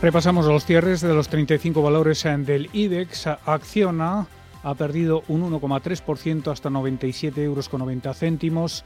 [0.00, 3.26] Repasamos los cierres de los 35 valores del IBEX.
[3.26, 4.28] Acciona
[4.62, 8.84] ha perdido un 1,3% hasta 97 euros con 90 céntimos.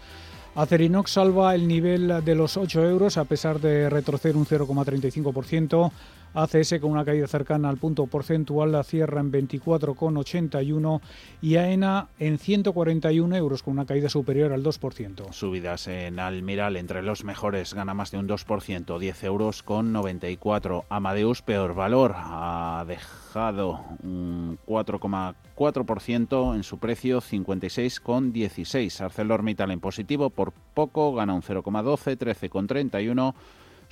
[0.55, 5.93] Acerinox salva el nivel de los 8 euros a pesar de retroceder un 0,35%.
[6.35, 11.01] ACS con una caída cercana al punto porcentual la cierra en 24,81
[11.43, 15.33] y AENA en 141 euros con una caída superior al 2%.
[15.33, 20.87] Subidas en Almiral entre los mejores gana más de un 2%, 10 euros con 94.
[20.89, 29.01] Amadeus peor valor ha dejado un 4,4% en su precio 56,16.
[29.01, 33.35] ArcelorMittal en positivo por poco gana un 0,12, 13,31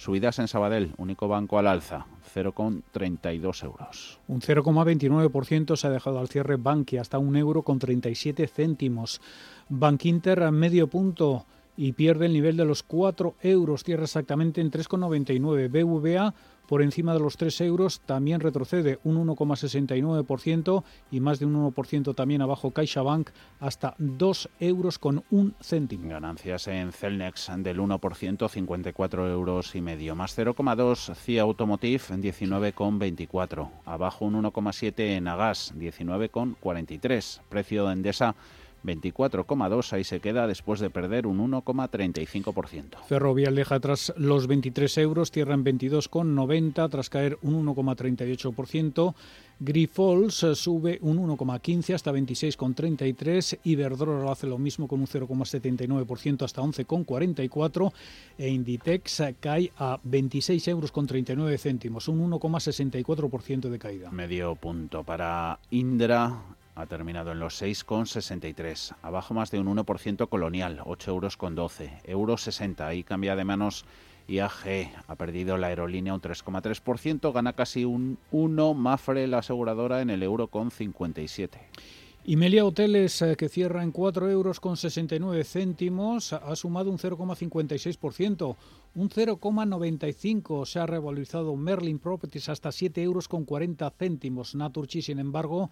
[0.00, 4.18] Subidas en Sabadell, único banco al alza, 0,32 euros.
[4.28, 9.20] Un 0,29% se ha dejado al cierre Banki, hasta un euro con 37 céntimos.
[9.68, 14.70] Bankinter a medio punto y pierde el nivel de los 4 euros, cierra exactamente en
[14.70, 15.70] 3,99.
[15.70, 16.34] BVA
[16.70, 22.14] por encima de los 3 euros, también retrocede un 1,69% y más de un 1%
[22.14, 26.08] también abajo CaixaBank hasta 2 euros con un céntimo.
[26.08, 33.68] Ganancias en Celnex del 1%, 54 euros y medio, más 0,2 CIA Automotive en 19,24,
[33.84, 38.36] abajo un 1,7 en Agas, 19,43, precio de Endesa
[38.84, 43.02] 24,2, ahí se queda después de perder un 1,35%.
[43.06, 49.14] Ferrovial deja atrás los 23 euros, cierra en 22,90 tras caer un 1,38%.
[49.62, 53.58] Grifols eh, sube un 1,15 hasta 26,33.
[53.64, 57.92] Iberdrola hace lo mismo con un 0,79% hasta 11,44.
[58.38, 64.10] E Inditex eh, cae a 26 euros con 39 céntimos, un 1,64% de caída.
[64.10, 68.94] Medio punto para Indra ha terminado en los 6,63.
[69.02, 72.00] Abajo más de un 1% colonial, 8 euros con 12.
[72.04, 73.84] Euro 60, ahí cambia de manos
[74.28, 74.92] IAG.
[75.06, 78.74] Ha perdido la aerolínea un 3,3%, gana casi un 1.
[78.74, 81.58] Mafre, la aseguradora, en el euro con 57.
[82.22, 86.98] Y Melia Hoteles, eh, que cierra en 4 euros con 69 céntimos, ha sumado un
[86.98, 88.56] 0,56%.
[88.94, 94.54] Un 0,95 se ha revalorizado Merlin Properties hasta 7 euros con 40 céntimos.
[95.00, 95.70] Sin embargo,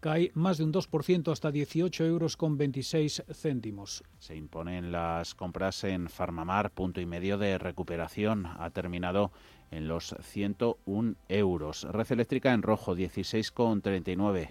[0.00, 4.02] cae más de un 2% hasta 18 euros con 26 céntimos.
[4.18, 8.46] Se imponen las compras en Farmamar, punto y medio de recuperación.
[8.46, 9.30] Ha terminado
[9.70, 11.84] en los 101 euros.
[11.84, 14.50] Red eléctrica en rojo, 16,39.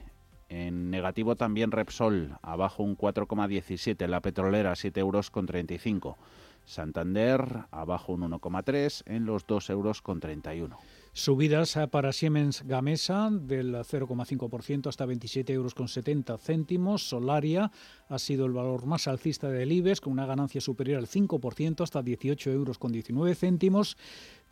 [0.50, 4.08] En negativo también Repsol, abajo un 4,17.
[4.08, 6.18] La petrolera, 7 euros con 35.
[6.66, 10.78] Santander, abajo un 1,3 en los 2 euros con 31.
[11.12, 17.10] Subidas para Siemens Gamesa del 0,5% hasta 27 euros con 70 céntimos.
[17.10, 17.72] Solaria
[18.08, 22.04] ha sido el valor más alcista del IBEX con una ganancia superior al 5% hasta
[22.04, 23.98] 18 euros con 19 céntimos.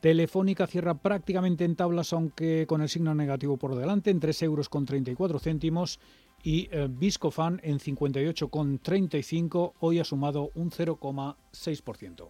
[0.02, 4.70] Telefónica cierra prácticamente en tablas, aunque con el signo negativo por delante, en 3 euros
[4.70, 6.00] con 34 céntimos.
[6.44, 12.30] Y eh, Viscofan en 58,35, hoy ha sumado un 0,6%.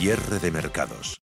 [0.00, 1.20] Cierre de mercados.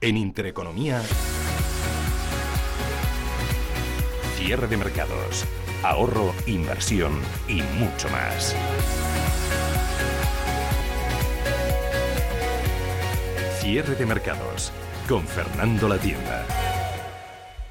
[0.00, 1.02] En Intereconomía.
[4.38, 5.44] Cierre de mercados.
[5.82, 8.56] Ahorro, inversión y mucho más.
[13.60, 14.72] Cierre de mercados
[15.06, 16.46] con Fernando La Tienda.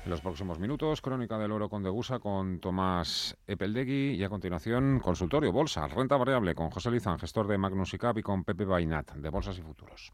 [0.06, 5.00] En los próximos minutos, Crónica del Oro con Degusa con Tomás Epeldegui y a continuación
[5.00, 9.14] Consultorio Bolsa, Renta Variable con José Lizán, gestor de Magnus y y con Pepe Bainat
[9.14, 10.14] de Bolsas y Futuros.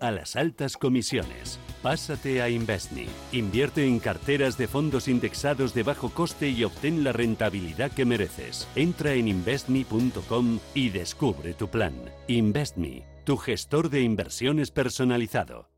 [0.00, 1.58] a las altas comisiones.
[1.82, 3.06] Pásate a Investme.
[3.32, 8.68] Invierte en carteras de fondos indexados de bajo coste y obtén la rentabilidad que mereces.
[8.74, 11.94] Entra en investme.com y descubre tu plan.
[12.26, 15.77] Investme, tu gestor de inversiones personalizado.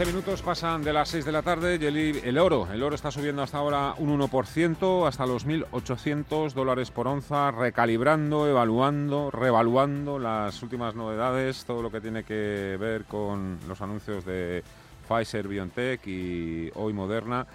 [0.00, 3.10] 15 minutos pasan de las 6 de la tarde y el, oro, el oro está
[3.10, 10.62] subiendo hasta ahora un 1%, hasta los 1.800 dólares por onza, recalibrando, evaluando, revaluando las
[10.62, 14.64] últimas novedades, todo lo que tiene que ver con los anuncios de
[15.06, 17.46] Pfizer, BioNTech y hoy Moderna.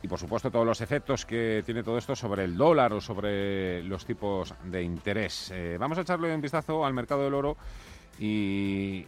[0.00, 3.82] Y por supuesto todos los efectos que tiene todo esto sobre el dólar o sobre
[3.82, 5.50] los tipos de interés.
[5.52, 7.56] Eh, vamos a echarle un vistazo al mercado del oro
[8.20, 9.04] y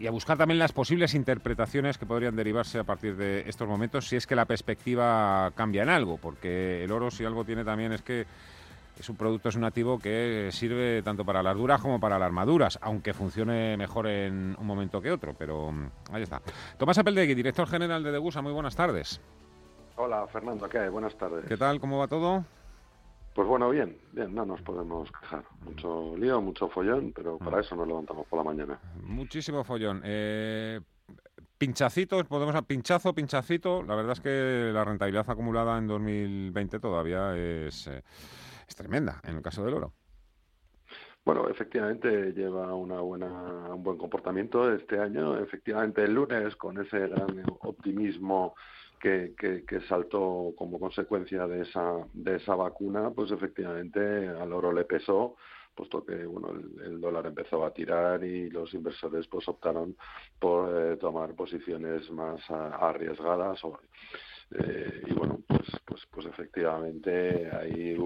[0.00, 4.06] y a buscar también las posibles interpretaciones que podrían derivarse a partir de estos momentos
[4.06, 7.92] si es que la perspectiva cambia en algo, porque el oro si algo tiene también
[7.92, 8.26] es que
[8.98, 12.26] es un producto, es un activo que sirve tanto para las duras como para las
[12.26, 16.40] armaduras, aunque funcione mejor en un momento que otro, pero mm, ahí está.
[16.76, 19.20] Tomás Apeldegui, director general de Degusa, muy buenas tardes.
[19.96, 20.88] Hola Fernando, ¿qué hay?
[20.88, 21.44] Buenas tardes.
[21.46, 21.80] ¿Qué tal?
[21.80, 22.44] ¿Cómo va todo?
[23.38, 25.44] Pues bueno, bien, bien, no nos podemos quejar.
[25.60, 27.60] Mucho lío, mucho follón, pero para mm.
[27.60, 28.80] eso nos levantamos por la mañana.
[29.00, 30.02] Muchísimo follón.
[30.04, 30.80] Eh,
[31.56, 33.84] pinchacitos, podemos a pinchazo, pinchacito.
[33.84, 38.02] La verdad es que la rentabilidad acumulada en 2020 todavía es, eh,
[38.66, 39.92] es tremenda en el caso del oro.
[41.24, 43.28] Bueno, efectivamente lleva una buena,
[43.72, 45.38] un buen comportamiento este año.
[45.38, 48.56] Efectivamente el lunes con ese gran optimismo
[48.98, 54.84] que, que, saltó como consecuencia de esa, de esa vacuna, pues efectivamente al oro le
[54.84, 55.36] pesó,
[55.74, 59.96] puesto que bueno, el, dólar empezó a tirar y los inversores pues optaron
[60.38, 63.60] por eh, tomar posiciones más arriesgadas.
[64.50, 67.96] Eh, y bueno, pues, pues, pues efectivamente ahí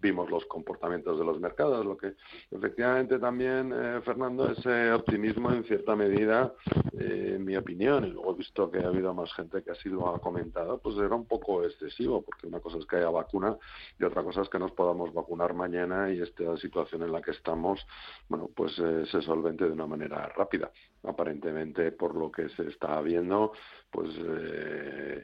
[0.00, 1.86] vimos los comportamientos de los mercados.
[1.86, 2.14] Lo que
[2.50, 6.54] efectivamente también, eh, Fernando, ese optimismo en cierta medida,
[6.98, 9.88] eh, en mi opinión, y luego he visto que ha habido más gente que así
[9.88, 13.56] lo ha comentado, pues era un poco excesivo, porque una cosa es que haya vacuna
[13.98, 17.30] y otra cosa es que nos podamos vacunar mañana y esta situación en la que
[17.30, 17.86] estamos,
[18.28, 20.70] bueno, pues se solvente de una manera rápida.
[21.04, 23.52] Aparentemente, por lo que se está viendo,
[23.90, 24.10] pues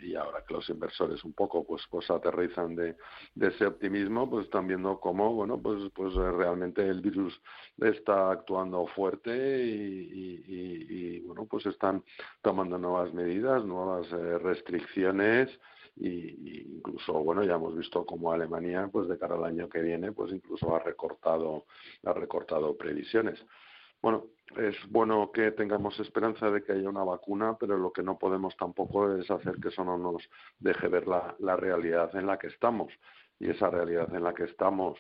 [0.03, 2.97] y ahora que los inversores un poco pues pues aterrizan de,
[3.41, 7.41] ese optimismo pues están viendo cómo bueno pues pues eh, realmente el virus
[7.79, 12.03] está actuando fuerte y, bueno pues están
[12.43, 15.51] tomando nuevas medidas nuevas eh, restricciones
[15.97, 20.13] y, incluso bueno ya hemos visto cómo Alemania pues de cara al año que viene
[20.13, 21.67] pues incluso ha recortado
[22.05, 23.39] ha recortado previsiones
[24.03, 24.25] bueno,
[24.57, 28.57] es bueno que tengamos esperanza de que haya una vacuna, pero lo que no podemos
[28.57, 30.29] tampoco es hacer que eso no nos
[30.59, 32.93] deje ver la, la realidad en la que estamos.
[33.39, 34.99] Y esa realidad en la que estamos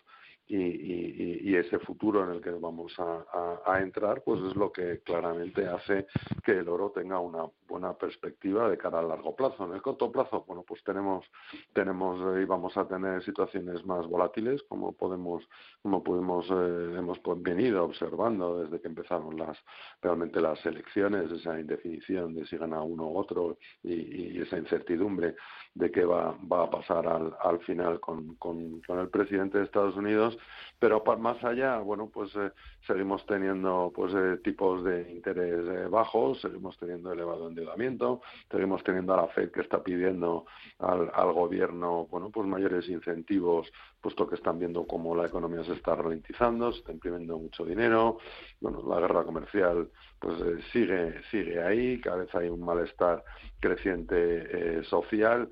[0.48, 6.06] y, ese futuro en el que vamos a, entrar, pues es lo que claramente hace
[6.44, 9.64] que el oro tenga una buena perspectiva de cara a largo plazo.
[9.66, 11.24] En el corto plazo, bueno, pues tenemos
[11.72, 15.44] tenemos y vamos a tener situaciones más volátiles, como podemos
[15.82, 19.58] como pudimos eh, hemos venido observando desde que empezaron las
[20.00, 25.34] realmente las elecciones, esa indefinición de si gana uno u otro y, esa incertidumbre
[25.74, 29.64] de qué va, va a pasar al, al final con, con, con el presidente de
[29.64, 30.37] Estados Unidos
[30.78, 32.52] pero más allá, bueno, pues eh,
[32.86, 39.14] seguimos teniendo pues eh, tipos de interés eh, bajos, seguimos teniendo elevado endeudamiento, seguimos teniendo
[39.14, 40.46] a la Fed que está pidiendo
[40.78, 45.72] al, al gobierno, bueno, pues mayores incentivos, puesto que están viendo cómo la economía se
[45.72, 48.18] está ralentizando, se está imprimiendo mucho dinero,
[48.60, 49.90] bueno, la guerra comercial
[50.20, 50.36] pues
[50.72, 53.24] sigue sigue ahí, cada vez hay un malestar
[53.60, 55.50] creciente social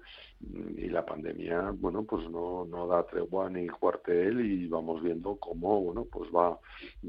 [0.76, 5.80] y la pandemia bueno pues no, no da tregua ni cuartel y vamos viendo cómo
[5.80, 6.58] bueno pues va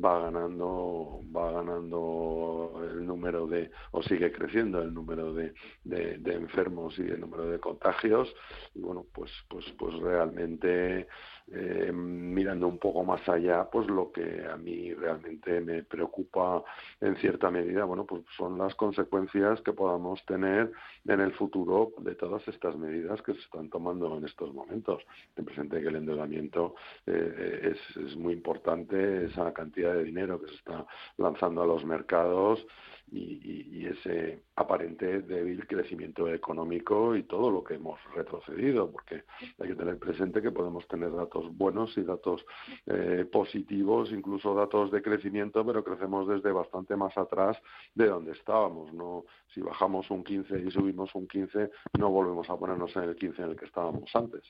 [0.04, 6.98] va ganando va ganando el número de o sigue creciendo el número de, de, enfermos
[7.00, 8.34] y el número de contagios.
[8.74, 11.08] Y bueno pues pues pues realmente
[11.51, 16.63] eh, mirando un poco más allá pues lo que a mí realmente me preocupa
[17.00, 20.72] en cierta medida, bueno, pues son las consecuencias que podamos tener
[21.06, 25.04] en el futuro de todas estas medidas que se están tomando en estos momentos.
[25.36, 26.75] Ten presente que el endeudamiento
[27.06, 30.86] eh, es muy importante, esa cantidad de dinero que se está
[31.18, 32.66] lanzando a los mercados
[33.12, 39.24] y, ese aparente débil crecimiento económico y todo lo que hemos retrocedido, porque
[39.60, 42.46] hay que tener presente que podemos tener datos buenos y datos
[42.86, 47.58] eh, positivos, incluso datos de crecimiento, pero crecemos desde bastante más atrás
[47.96, 48.94] de donde estábamos.
[48.94, 49.24] No,
[49.54, 53.42] si bajamos un 15 y subimos un 15, no volvemos a ponernos en el 15
[53.42, 54.44] en el que estábamos antes.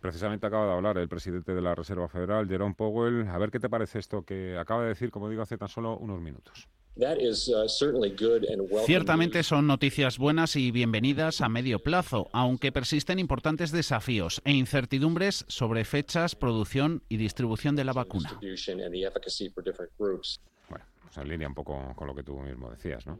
[0.00, 3.28] Precisamente acaba de hablar el presidente de la Reserva Federal, Jerome Powell.
[3.28, 5.96] A ver qué te parece esto que acaba de decir, como digo, hace tan solo
[5.96, 6.68] unos minutos.
[6.96, 14.52] Uh, Ciertamente son noticias buenas y bienvenidas a medio plazo, aunque persisten importantes desafíos e
[14.52, 18.38] incertidumbres sobre fechas, producción y distribución de la vacuna.
[20.68, 23.18] Bueno, pues en línea un poco con lo que tú mismo decías, ¿no?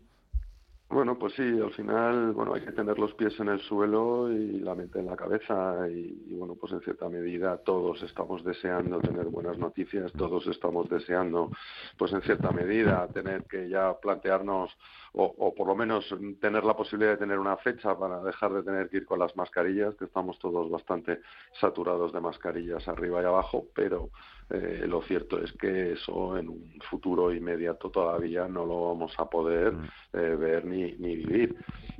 [0.92, 4.58] Bueno, pues sí, al final, bueno, hay que tener los pies en el suelo y
[4.58, 9.26] la mente en la cabeza y, bueno, pues en cierta medida todos estamos deseando tener
[9.26, 11.52] buenas noticias, todos estamos deseando,
[11.96, 14.76] pues en cierta medida tener que ya plantearnos
[15.12, 18.64] o, o por lo menos tener la posibilidad de tener una fecha para dejar de
[18.64, 21.20] tener que ir con las mascarillas, que estamos todos bastante
[21.60, 24.10] saturados de mascarillas arriba y abajo, pero
[24.50, 29.28] eh, lo cierto es que eso en un futuro inmediato todavía no lo vamos a
[29.30, 29.88] poder mm.
[30.14, 31.56] eh, ver ni, ni vivir.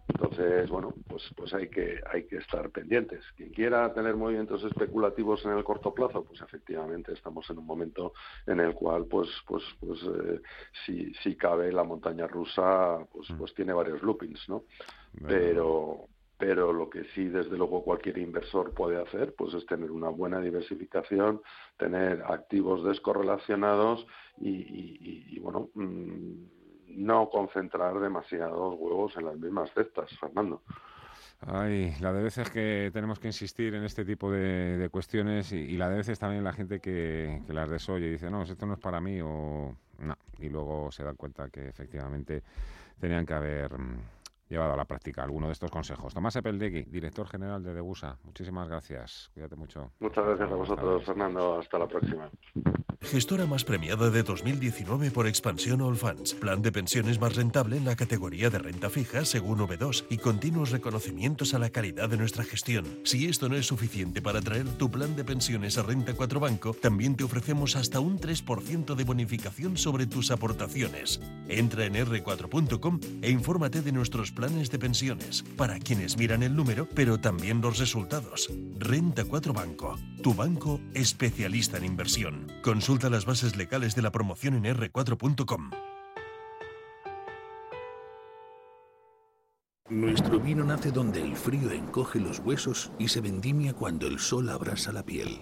[0.09, 3.25] Entonces, bueno, pues, pues hay, que, hay que estar pendientes.
[3.37, 8.13] Quien quiera tener movimientos especulativos en el corto plazo, pues efectivamente estamos en un momento
[8.47, 10.41] en el cual, pues, pues, pues eh,
[10.85, 13.39] si, si cabe la montaña rusa, pues, mm.
[13.39, 14.65] pues tiene varios loopings, ¿no?
[15.27, 16.09] Pero,
[16.41, 20.41] pero lo que sí desde luego cualquier inversor puede hacer pues es tener una buena
[20.41, 21.43] diversificación
[21.77, 24.07] tener activos descorrelacionados
[24.39, 26.33] y, bueno mm,
[26.89, 30.63] no concentrar demasiados huevos en las mismas cestas Fernando.
[31.43, 35.89] Ay, la de veces que tenemos que insistir en este tipo de, cuestiones y, la
[35.89, 38.81] de veces también la gente que, que las desoye y dice, no, esto no es
[38.81, 42.43] para mí o no, y luego se dan cuenta que efectivamente
[43.01, 44.01] tenían que haber mm,
[44.51, 46.13] llevado a la práctica alguno de estos consejos.
[46.13, 49.31] Tomás Epeldegui, director general de Degusa, muchísimas gracias.
[49.33, 49.93] Cuídate mucho.
[50.01, 51.59] Muchas gracias a vosotros, Fernando.
[51.59, 52.29] Hasta la próxima.
[53.01, 56.35] Gestora más premiada de 2019 por Expansión All Funds.
[56.35, 60.71] Plan de pensiones más rentable en la categoría de renta fija según V2 y continuos
[60.71, 62.85] reconocimientos a la calidad de nuestra gestión.
[63.05, 66.75] Si esto no es suficiente para traer tu plan de pensiones a Renta 4 Banco,
[66.75, 71.21] también te ofrecemos hasta un 3% de bonificación sobre tus aportaciones.
[71.49, 76.89] Entra en r4.com e infórmate de nuestros planes de pensiones para quienes miran el número,
[76.95, 78.49] pero también los resultados.
[78.79, 82.51] Renta 4 Banco, tu banco especialista en inversión.
[82.63, 85.71] Consulta las bases legales de la promoción en r4.com.
[89.91, 94.49] Nuestro vino nace donde el frío encoge los huesos y se vendimia cuando el sol
[94.49, 95.41] abrasa la piel.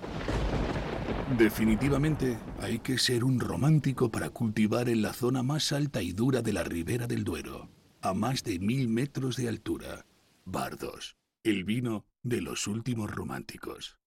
[1.38, 6.42] Definitivamente hay que ser un romántico para cultivar en la zona más alta y dura
[6.42, 7.68] de la ribera del Duero
[8.00, 10.06] a más de mil metros de altura.
[10.44, 13.98] Bardos, el vino de los últimos románticos.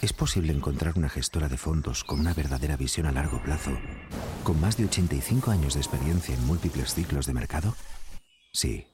[0.00, 3.72] ¿Es posible encontrar una gestora de fondos con una verdadera visión a largo plazo,
[4.42, 7.74] con más de 85 años de experiencia en múltiples ciclos de mercado?
[8.52, 8.86] Sí,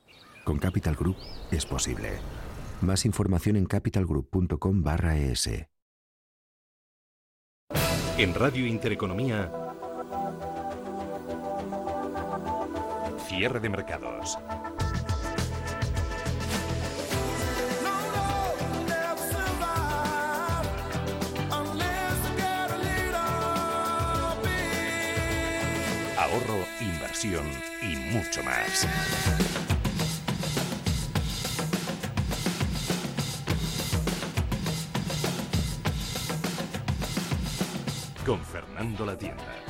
[0.44, 1.16] con Capital Group
[1.50, 2.18] es posible.
[2.80, 5.48] Más información en capitalgroup.com barra es.
[8.18, 9.50] En Radio Intereconomía,
[13.30, 14.36] Cierre de mercados.
[26.18, 27.46] Ahorro, inversión
[27.82, 28.88] y mucho más.
[38.26, 39.69] Con Fernando La Tienda.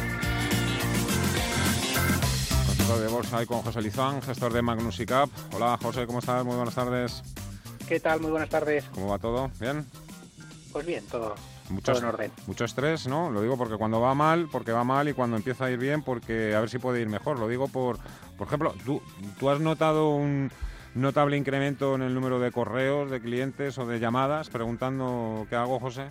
[2.99, 5.29] de bolsa con José Lizán, gestor de Magnus y Cap.
[5.53, 6.43] Hola José, ¿cómo estás?
[6.43, 7.23] Muy buenas tardes.
[7.87, 8.19] ¿Qué tal?
[8.19, 8.83] Muy buenas tardes.
[8.93, 9.49] ¿Cómo va todo?
[9.59, 9.85] ¿Bien?
[10.73, 11.35] Pues bien, todo,
[11.69, 12.31] mucho, en orden.
[12.47, 13.31] Mucho estrés, ¿no?
[13.31, 16.03] Lo digo porque cuando va mal, porque va mal y cuando empieza a ir bien,
[16.03, 17.39] porque a ver si puede ir mejor.
[17.39, 17.97] Lo digo por,
[18.37, 19.01] por ejemplo, ¿tú,
[19.39, 20.51] tú has notado un
[20.93, 25.79] notable incremento en el número de correos, de clientes o de llamadas preguntando qué hago,
[25.79, 26.07] José?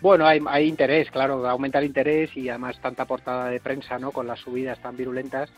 [0.00, 4.12] Bueno, hay, hay interés, claro, aumenta el interés y además tanta portada de prensa, ¿no?
[4.12, 5.50] Con las subidas tan virulentas,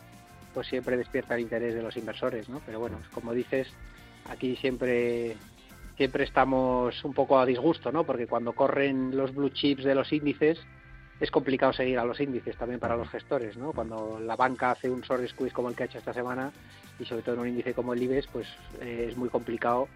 [0.53, 2.61] pues siempre despierta el interés de los inversores, ¿no?
[2.65, 3.67] Pero bueno, como dices,
[4.29, 5.35] aquí siempre
[5.97, 8.05] siempre estamos un poco a disgusto, ¿no?
[8.05, 10.57] Porque cuando corren los blue chips de los índices,
[11.19, 13.73] es complicado seguir a los índices también para los gestores, ¿no?
[13.73, 16.53] Cuando la banca hace un short squeeze como el que ha hecho esta semana
[16.97, 18.47] y sobre todo en un índice como el IBEX, pues
[18.79, 19.89] eh, es muy complicado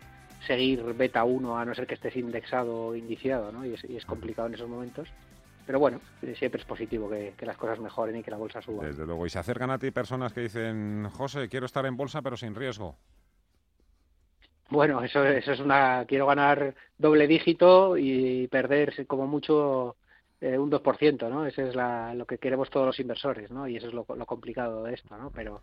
[0.48, 3.66] seguir beta 1 a no ser que estés indexado o indiciado, ¿no?
[3.66, 5.10] Y es, complicado en esos momentos.
[5.66, 8.62] Pero bueno, eh, siempre es positivo que, que, las cosas mejoren y que la bolsa
[8.62, 8.86] suba.
[8.86, 9.26] Desde luego.
[9.26, 12.54] Y se acercan a ti personas que dicen, José, quiero estar en bolsa pero sin
[12.54, 12.98] riesgo.
[14.70, 16.04] Bueno, eso, eso es una.
[16.08, 19.98] Quiero ganar doble dígito y perder como mucho
[20.42, 21.46] eh, un 2%, ¿no?
[21.46, 21.76] Eso es
[22.18, 23.68] lo que queremos todos los inversores, ¿no?
[23.68, 25.32] Y eso es lo, complicado de esto, ¿no?
[25.32, 25.62] Pero,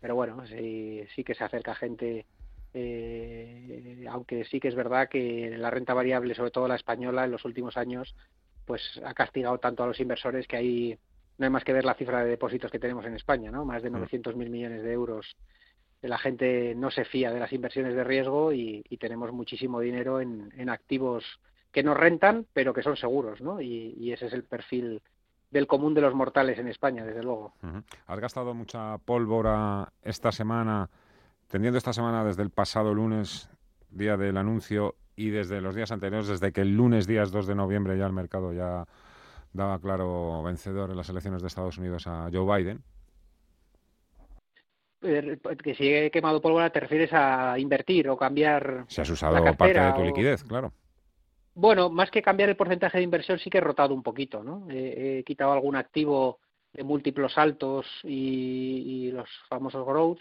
[0.00, 2.26] pero bueno, sí, sí que se acerca gente,
[2.74, 7.30] eh, aunque sí que es verdad que la renta variable, sobre todo la española, en
[7.30, 8.14] los últimos años,
[8.66, 10.98] pues ha castigado tanto a los inversores que ahí
[11.38, 13.64] no hay más que ver la cifra de depósitos que tenemos en España, ¿no?
[13.64, 14.50] Más de 900.000 mm.
[14.50, 15.36] millones de euros
[16.08, 20.68] la gente no se fía de las inversiones de riesgo y, tenemos muchísimo dinero en,
[20.70, 21.24] activos
[21.72, 23.60] que no rentan, pero que son seguros, ¿no?
[23.60, 25.02] Y, ese es el perfil
[25.50, 27.54] del común de los mortales en España, desde luego.
[28.06, 30.88] ¿Has gastado mucha pólvora esta semana,
[31.48, 33.50] teniendo esta semana desde el pasado lunes,
[33.90, 37.54] día del anuncio, y desde los días anteriores, desde que el lunes, días 2 de
[37.54, 38.84] noviembre, ya el mercado ya
[39.52, 42.82] daba claro vencedor en las elecciones de Estados Unidos a Joe Biden?
[45.00, 48.86] Que si he quemado pólvora te refieres a invertir o cambiar.
[48.88, 50.72] Si has usado parte de tu liquidez, claro.
[51.54, 54.66] Bueno, más que cambiar el porcentaje de inversión, sí que he rotado un poquito, ¿no?
[54.70, 56.40] he quitado algún activo
[56.72, 60.20] de múltiplos altos y, los famosos growth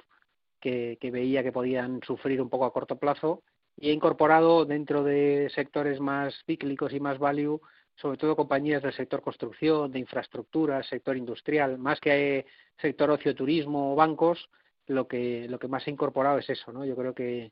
[0.63, 3.43] que, veía que podían sufrir un poco a corto plazo
[3.77, 7.59] y he incorporado dentro de sectores más cíclicos y más value,
[7.95, 12.45] sobre todo compañías del sector construcción, de infraestructura, sector industrial, más que
[12.77, 14.49] sector ocio turismo o bancos,
[14.87, 16.85] lo que, lo que más ha incorporado es eso, ¿no?
[16.85, 17.51] Yo creo que,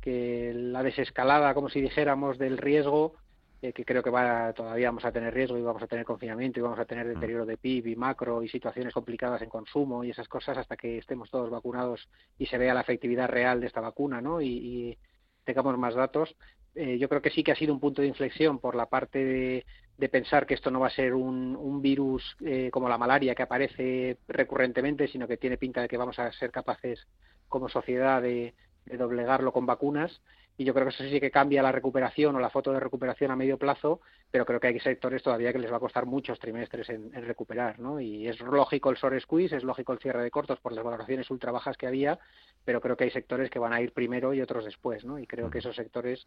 [0.00, 3.14] que la desescalada, como si dijéramos, del riesgo,
[3.62, 6.60] eh, que creo que va, todavía vamos a tener riesgo y vamos a tener confinamiento
[6.60, 7.14] y vamos a tener mm.
[7.14, 10.98] deterioro de PIB y macro y situaciones complicadas en consumo y esas cosas hasta que
[10.98, 14.40] estemos todos vacunados y se vea la efectividad real de esta vacuna, ¿no?
[14.40, 14.98] y
[15.44, 16.36] tengamos más datos,
[16.76, 19.24] eh, yo creo que sí que ha sido un punto de inflexión por la parte
[19.24, 19.64] de,
[20.10, 24.18] pensar que esto no va a ser un, virus eh, como la malaria que aparece
[24.28, 27.06] recurrentemente, sino que tiene pinta de que vamos a ser capaces
[27.48, 28.54] como sociedad de,
[28.98, 30.20] doblegarlo con vacunas.
[30.58, 33.30] Y yo creo que eso sí que cambia la recuperación o la foto de recuperación
[33.30, 36.38] a medio plazo, pero creo que hay sectores todavía que les va a costar muchos
[36.38, 37.78] trimestres en, recuperar.
[37.78, 38.00] ¿no?
[38.00, 41.30] Y es lógico el short squeeze, es lógico el cierre de cortos por las valoraciones
[41.30, 42.18] ultra bajas que había,
[42.64, 45.04] pero creo que hay sectores que van a ir primero y otros después.
[45.04, 45.18] ¿no?
[45.18, 46.26] Y creo que esos sectores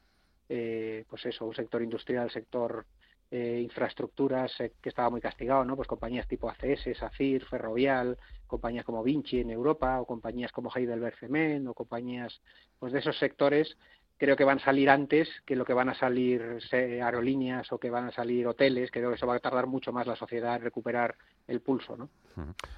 [0.50, 2.88] eh, pues eso, un sector industrial, sector
[3.30, 5.76] eh, infraestructuras que estaba muy castigado, ¿no?
[5.76, 11.16] Pues compañías tipo ACS, SACIR, Ferrovial, compañías como Vinci en Europa, o compañías como Heidelberg
[11.20, 12.42] Cement, o compañías,
[12.80, 13.78] pues de esos sectores
[14.20, 17.90] creo que van a salir antes que lo que van a salir aerolíneas o que
[17.90, 20.62] van a salir hoteles, creo que eso va a tardar mucho más la sociedad en
[20.62, 21.16] recuperar
[21.48, 22.10] el pulso, ¿no?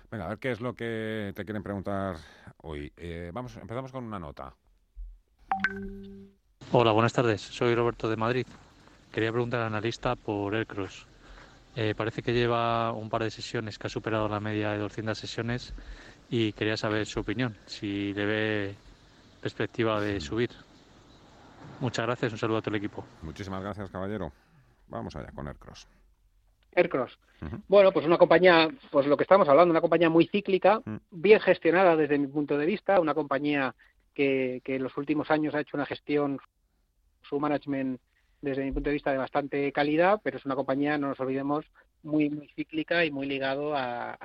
[0.10, 2.16] Venga, a ver qué es lo que te quieren preguntar
[2.58, 2.94] hoy.
[2.96, 4.54] Eh, vamos, empezamos con una nota.
[6.72, 7.42] Hola, buenas tardes.
[7.42, 8.46] Soy Roberto de Madrid.
[9.12, 11.08] Quería preguntar al analista por Aircross.
[11.76, 15.18] Eh, parece que lleva un par de sesiones que ha superado la media de 200
[15.18, 15.74] sesiones
[16.30, 18.76] y quería saber su opinión, si le ve
[19.42, 20.52] perspectiva de subir.
[21.82, 23.04] Muchas gracias, un saludo a todo el equipo.
[23.24, 24.32] Muchísimas gracias, caballero.
[24.88, 25.88] Vamos allá con Aircross.
[26.76, 27.18] Aircross.
[27.68, 31.96] Bueno, pues una compañía, pues lo que estamos hablando, una compañía muy cíclica, bien gestionada
[31.96, 33.74] desde mi punto de vista, una compañía
[34.14, 36.40] que, que en los últimos años ha hecho una gestión
[37.24, 38.00] su management
[38.42, 41.66] desde mi punto de vista de bastante calidad, pero es una compañía, no nos olvidemos,
[42.04, 44.18] muy, muy cíclica y muy ligado a,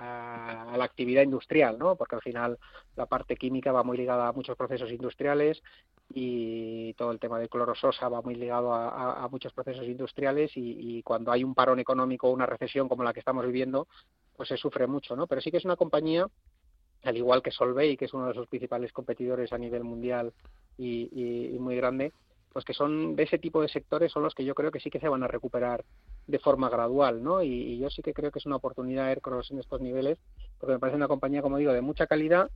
[0.77, 1.97] la actividad industrial, ¿no?
[1.97, 2.59] Porque al final
[2.97, 5.63] la parte química va muy ligada a muchos procesos industriales
[6.13, 11.33] y todo el tema de clorososa va muy ligado a, muchos procesos industriales y, cuando
[11.33, 13.89] hay un parón económico o una recesión como la que estamos viviendo,
[14.37, 15.27] pues se sufre mucho, ¿no?
[15.27, 16.27] Pero sí que es una compañía
[17.03, 20.33] al igual que Solvay, que es uno de sus principales competidores a nivel mundial
[20.77, 22.13] y muy grande,
[22.57, 24.89] pues que son de ese tipo de sectores son los que yo creo que sí
[24.89, 25.85] que se van a recuperar
[26.27, 27.43] de forma gradual, ¿no?
[27.43, 30.17] Y, yo sí que creo que es una oportunidad Aircross en estos niveles,
[30.59, 32.51] porque me parece una compañía, como digo, de mucha calidad.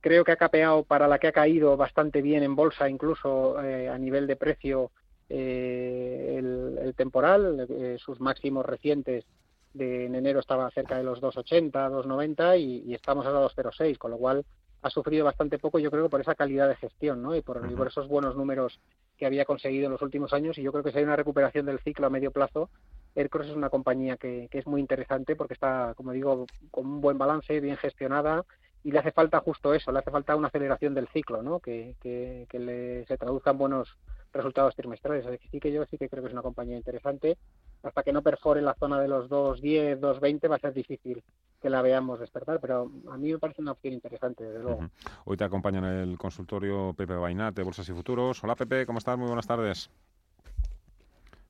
[0.00, 3.90] Creo que ha capeado para la que ha caído bastante bien en bolsa, incluso eh,
[3.90, 4.90] a nivel de precio
[5.28, 9.26] eh, el, temporal, eh, sus máximos recientes
[9.74, 13.98] de en enero estaba cerca de los 2,80, 2,90 y, y estamos a los 2,06,
[13.98, 14.46] con lo cual
[14.82, 17.34] ha sufrido bastante poco, yo creo, por esa calidad de gestión ¿no?
[17.34, 18.80] y, por, por esos buenos números
[19.16, 20.58] que había conseguido en los últimos años.
[20.58, 22.70] Y yo creo que si hay una recuperación del ciclo a medio plazo,
[23.14, 27.00] Aircross es una compañía que, que es muy interesante porque está, como digo, con un
[27.00, 28.44] buen balance, bien gestionada
[28.86, 31.58] y le hace falta justo eso, le hace falta una aceleración del ciclo, ¿no?
[31.58, 33.98] Que, que, le, se traduzcan buenos
[34.32, 35.26] resultados trimestrales.
[35.26, 37.36] Así que sí que yo sí que creo que es una compañía interesante.
[37.82, 41.22] Hasta que no perfore la zona de los 2.10, 2.20 va a ser difícil
[41.60, 44.88] que la veamos despertar, pero a mí me parece una opción interesante, desde luego.
[45.24, 48.42] Hoy te acompaña en el consultorio Pepe Bainat de Bolsas y Futuros.
[48.44, 49.16] Hola Pepe, ¿cómo estás?
[49.16, 49.90] Muy buenas tardes.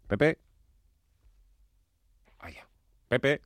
[0.06, 0.38] Pepe.
[2.40, 2.66] Vaya.
[3.08, 3.40] Pepe.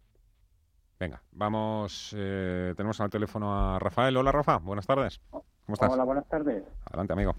[0.98, 4.16] Venga, vamos, eh, tenemos al teléfono a Rafael.
[4.18, 5.20] Hola Rafa, buenas tardes.
[5.30, 5.90] ¿Cómo estás?
[5.90, 6.62] Hola, buenas tardes.
[6.84, 7.34] Adelante, amigo.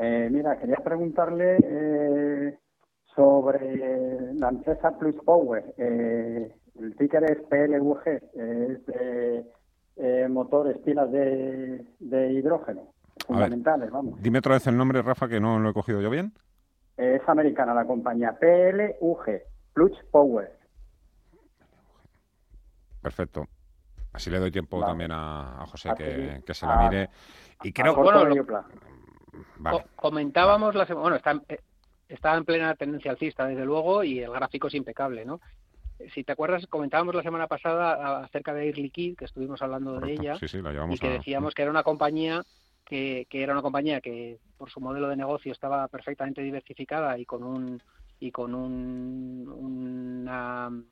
[0.00, 2.58] Eh, mira, quería preguntarle eh,
[3.18, 5.74] sobre la empresa Plus Power.
[5.76, 12.94] el ticker es PLUG, es de motores, pilas de, hidrógeno,
[13.26, 14.22] fundamentales, vamos.
[14.22, 16.32] Dime otra vez el nombre, Rafa, que no lo he cogido yo bien.
[16.96, 19.24] Es americana la compañía, PLUG,
[19.72, 20.56] Plus Power.
[23.02, 23.46] Perfecto.
[24.12, 27.10] Así le doy tiempo también a, José que, que, se la mire.
[27.64, 28.30] Y creo bueno,
[29.96, 31.58] comentábamos la semana, bueno, está, eh,
[32.08, 35.40] estaba en plena tendencia alcista desde luego y el gráfico es impecable, ¿no?
[36.14, 40.12] Si te acuerdas, comentábamos la semana pasada acerca de Air Liquide, que estuvimos hablando de
[40.12, 40.36] ella,
[40.90, 42.44] y que decíamos que era una compañía
[42.84, 47.24] que, que era una compañía que por su modelo de negocio estaba perfectamente diversificada y
[47.24, 47.82] con un
[48.20, 50.88] y con un, un,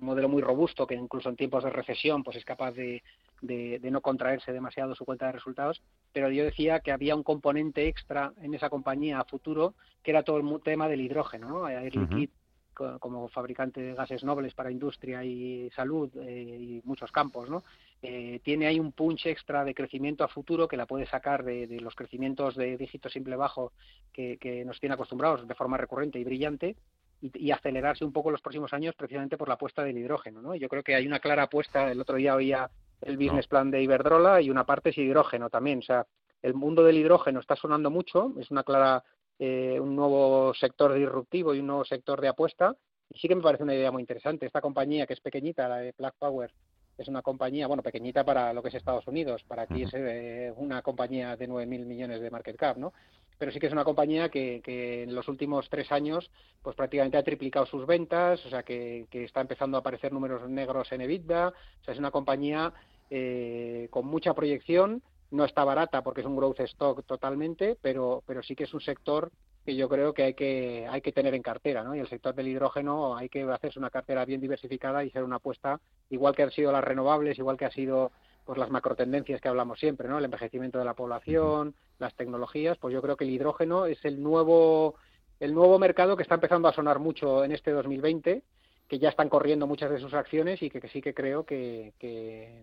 [0.00, 3.02] modelo muy robusto que incluso en tiempos de recesión pues es capaz de,
[3.42, 7.88] de, no contraerse demasiado su cuenta de resultados, pero yo decía que había un componente
[7.88, 11.68] extra en esa compañía a futuro que era todo el tema del hidrógeno, ¿no?
[11.68, 12.32] Air Liquide
[12.74, 17.62] como fabricante de gases nobles para industria y salud eh, y muchos campos, ¿no?
[18.06, 21.66] Eh, tiene ahí un punch extra de crecimiento a futuro que la puede sacar de,
[21.80, 23.72] los crecimientos de dígito simple bajo
[24.12, 26.76] que, nos tiene acostumbrados de forma recurrente y brillante
[27.22, 30.54] y, acelerarse un poco los próximos años precisamente por la apuesta del hidrógeno, ¿no?
[30.54, 33.82] Yo creo que hay una clara apuesta, el otro día oía el business plan de
[33.82, 36.06] Iberdrola y una parte es hidrógeno también, o sea,
[36.42, 39.02] el mundo del hidrógeno está sonando mucho, es una clara
[39.38, 42.76] eh, un nuevo sector disruptivo y un nuevo sector de apuesta.
[43.08, 44.44] Y sí que me parece una idea muy interesante.
[44.46, 46.52] Esta compañía, que es pequeñita, la de Black Power,
[46.98, 50.52] es una compañía, bueno, pequeñita para lo que es Estados Unidos, para aquí es eh,
[50.56, 52.92] una compañía de 9.000 millones de market cap, ¿no?
[53.36, 56.30] Pero sí que es una compañía que, que, en los últimos tres años,
[56.62, 60.48] pues prácticamente ha triplicado sus ventas, o sea, que, que está empezando a aparecer números
[60.48, 62.72] negros en EBITDA, o sea, es una compañía
[63.10, 65.02] eh, con mucha proyección.
[65.30, 68.80] No está barata porque es un growth stock totalmente, pero, pero sí que es un
[68.80, 69.32] sector
[69.64, 71.94] que yo creo que hay que hay que tener en cartera, ¿no?
[71.94, 75.36] Y el sector del hidrógeno hay que hacerse una cartera bien diversificada y ser una
[75.36, 78.12] apuesta igual que han sido las renovables, igual que ha sido
[78.44, 80.18] pues las macrotendencias que hablamos siempre, ¿no?
[80.18, 84.22] El envejecimiento de la población, las tecnologías, pues yo creo que el hidrógeno es el
[84.22, 84.96] nuevo
[85.40, 88.42] el nuevo mercado que está empezando a sonar mucho en este 2020
[88.88, 91.92] que ya están corriendo muchas de sus acciones y que, sí que creo que,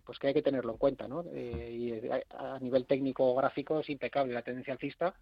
[0.05, 1.23] pues que hay que tenerlo en cuenta, ¿no?
[1.34, 5.13] Eh, y eh, a, nivel técnico gráfico es impecable la tendencia alcista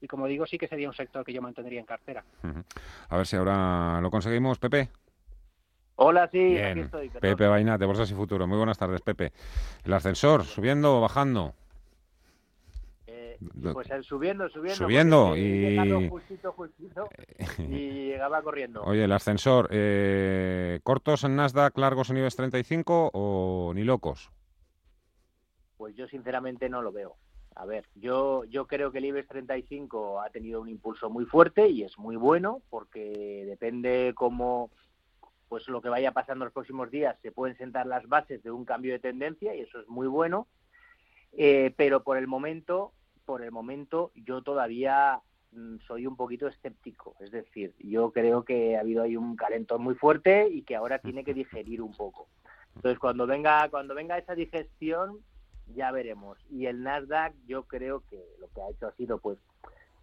[0.00, 2.24] y como digo sí que sería un sector que yo mantendría en cartera.
[3.08, 4.88] A ver si ahora lo conseguimos, Pepe.
[5.96, 7.10] Hola, sí, aquí estoy.
[7.10, 8.46] Pepe Vaina, de Bolsas y Futuro.
[8.46, 9.32] Muy buenas tardes, Pepe.
[9.84, 11.54] ¿El ascensor subiendo o bajando?
[13.72, 14.74] Pues subiendo, subiendo.
[14.76, 16.08] Subiendo y...
[16.08, 17.08] Justito, justito,
[17.58, 18.82] y llegaba corriendo.
[18.82, 24.30] Oye, el ascensor, eh, ¿cortos en Nasdaq, largos en IBEX 35 o ni locos?
[25.76, 27.16] Pues yo sinceramente no lo veo.
[27.54, 31.68] A ver, yo, yo creo que el IBEX 35 ha tenido un impulso muy fuerte
[31.68, 34.70] y es muy bueno porque depende cómo
[35.48, 38.64] pues lo que vaya pasando los próximos días se pueden sentar las bases de un
[38.64, 40.46] cambio de tendencia y eso es muy bueno.
[41.32, 42.92] Eh, pero por el momento
[43.28, 45.20] por el momento yo todavía
[45.52, 47.14] mm, soy un poquito escéptico.
[47.20, 50.98] Es decir, yo creo que ha habido ahí un calentón muy fuerte y que ahora
[50.98, 52.26] tiene que digerir un poco.
[52.74, 55.18] Entonces, cuando venga, cuando venga esa digestión,
[55.74, 56.38] ya veremos.
[56.48, 59.36] Y el Nasdaq, yo creo que lo que ha hecho ha sido, pues,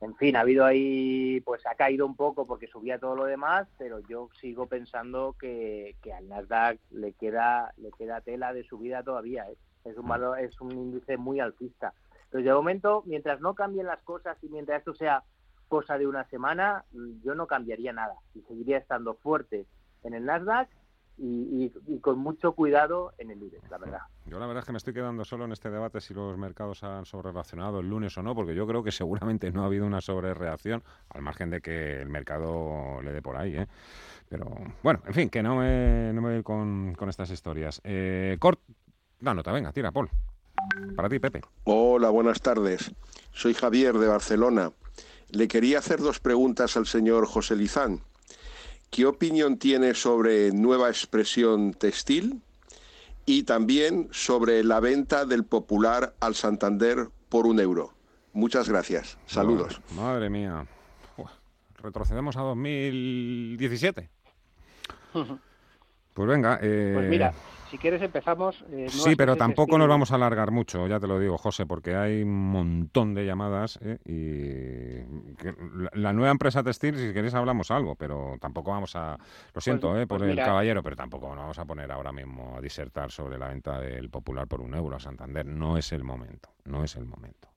[0.01, 3.67] en fin, ha habido ahí, pues ha caído un poco porque subía todo lo demás,
[3.79, 9.01] pero yo sigo pensando que, que al Nasdaq le queda, le queda tela de subida
[9.01, 9.49] todavía.
[9.49, 9.57] ¿eh?
[9.83, 11.91] Es un valor, es un índice muy alcista.
[12.35, 15.23] Entonces, de momento, mientras no cambien las cosas y mientras esto sea
[15.69, 16.83] cosa de una semana,
[17.23, 19.65] yo no cambiaría nada y seguiría estando fuerte
[20.03, 20.67] en el Nasdaq
[21.17, 21.69] y,
[22.01, 23.99] con mucho cuidado en el IBEX, la verdad.
[24.25, 26.83] Yo la verdad es que me estoy quedando solo en este debate si los mercados
[26.83, 30.01] han sobrereaccionado el lunes o no, porque yo creo que seguramente no ha habido una
[30.01, 33.67] sobrereacción, al margen de que el mercado le dé por ahí, ¿eh?
[34.27, 34.51] Pero
[34.83, 37.79] bueno, en fin, que no me, no me voy con, con estas historias.
[37.85, 38.59] Eh, Cort,
[39.21, 40.09] la nota, venga, tira, Paul.
[40.95, 41.41] Para ti, Pepe.
[41.63, 42.91] Hola, buenas tardes.
[43.34, 44.71] Soy Javier de Barcelona.
[45.30, 48.01] Le quería hacer dos preguntas al señor José Lizán.
[48.89, 52.41] ¿Qué opinión tiene sobre nueva expresión textil?
[53.25, 57.93] Y también sobre la venta del Popular al Santander por un euro.
[58.34, 59.17] Muchas gracias.
[59.25, 59.82] Saludos.
[59.95, 60.65] Madre, mía.
[61.82, 64.10] retrocedemos a 2017.
[66.15, 66.60] Pues venga.
[66.62, 66.93] Eh...
[66.95, 67.34] Pues mira,
[67.75, 68.63] si quieres empezamos.
[68.71, 71.93] Eh, sí, pero tampoco nos vamos a alargar mucho, ya te lo digo, José, porque
[71.93, 77.95] hay un montón de llamadas eh, y la, nueva empresa textil, si queréis hablamos algo,
[77.95, 79.17] pero tampoco vamos a, lo
[79.51, 82.55] pues siento eh, por pues el caballero, pero tampoco nos vamos a poner ahora mismo
[82.57, 85.45] a disertar sobre la venta del Popular por un euro a Santander.
[85.45, 87.49] No es el momento, no es el momento.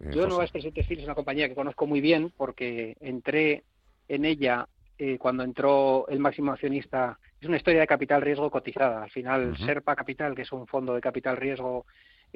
[0.00, 3.62] Eh, Yo Nueva Expresión Textil es una compañía que conozco muy bien porque entré
[4.08, 4.66] en ella
[4.98, 9.02] eh, cuando entró el máximo accionista, es una historia de capital riesgo cotizada.
[9.02, 11.84] Al final, Serpa Capital, que es un fondo de capital riesgo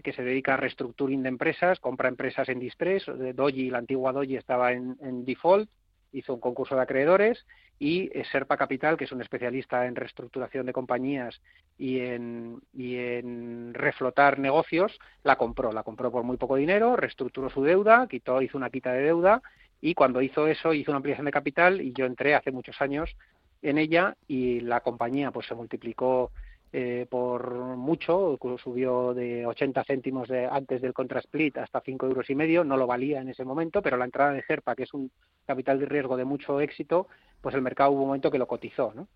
[0.05, 4.37] que se dedica a reestructuring de empresas, compra empresas en distress, Doji, la antigua Doji
[4.37, 5.71] estaba en, default,
[6.13, 7.47] hizo un concurso de acreedores
[7.79, 11.41] y eh, Serpa Capital, que es un especialista en reestructuración de compañías
[11.79, 15.73] y en, y en reflotar negocios, la compró.
[15.73, 19.41] La compró por muy poco dinero, reestructuró su deuda, quitó, hizo una quita de deuda
[19.81, 23.17] y cuando hizo eso hizo una ampliación de capital y yo entré hace muchos años
[23.63, 26.31] en ella y la compañía pues se multiplicó
[26.71, 32.35] eh, por mucho, subió de 80 céntimos de, antes del split hasta 5 euros y
[32.35, 35.11] medio, no lo valía en ese momento, pero la entrada de Gerpa, que es un
[35.47, 37.09] capital de riesgo de mucho éxito,
[37.41, 39.09] pues el mercado hubo un momento que lo cotizó, ¿no?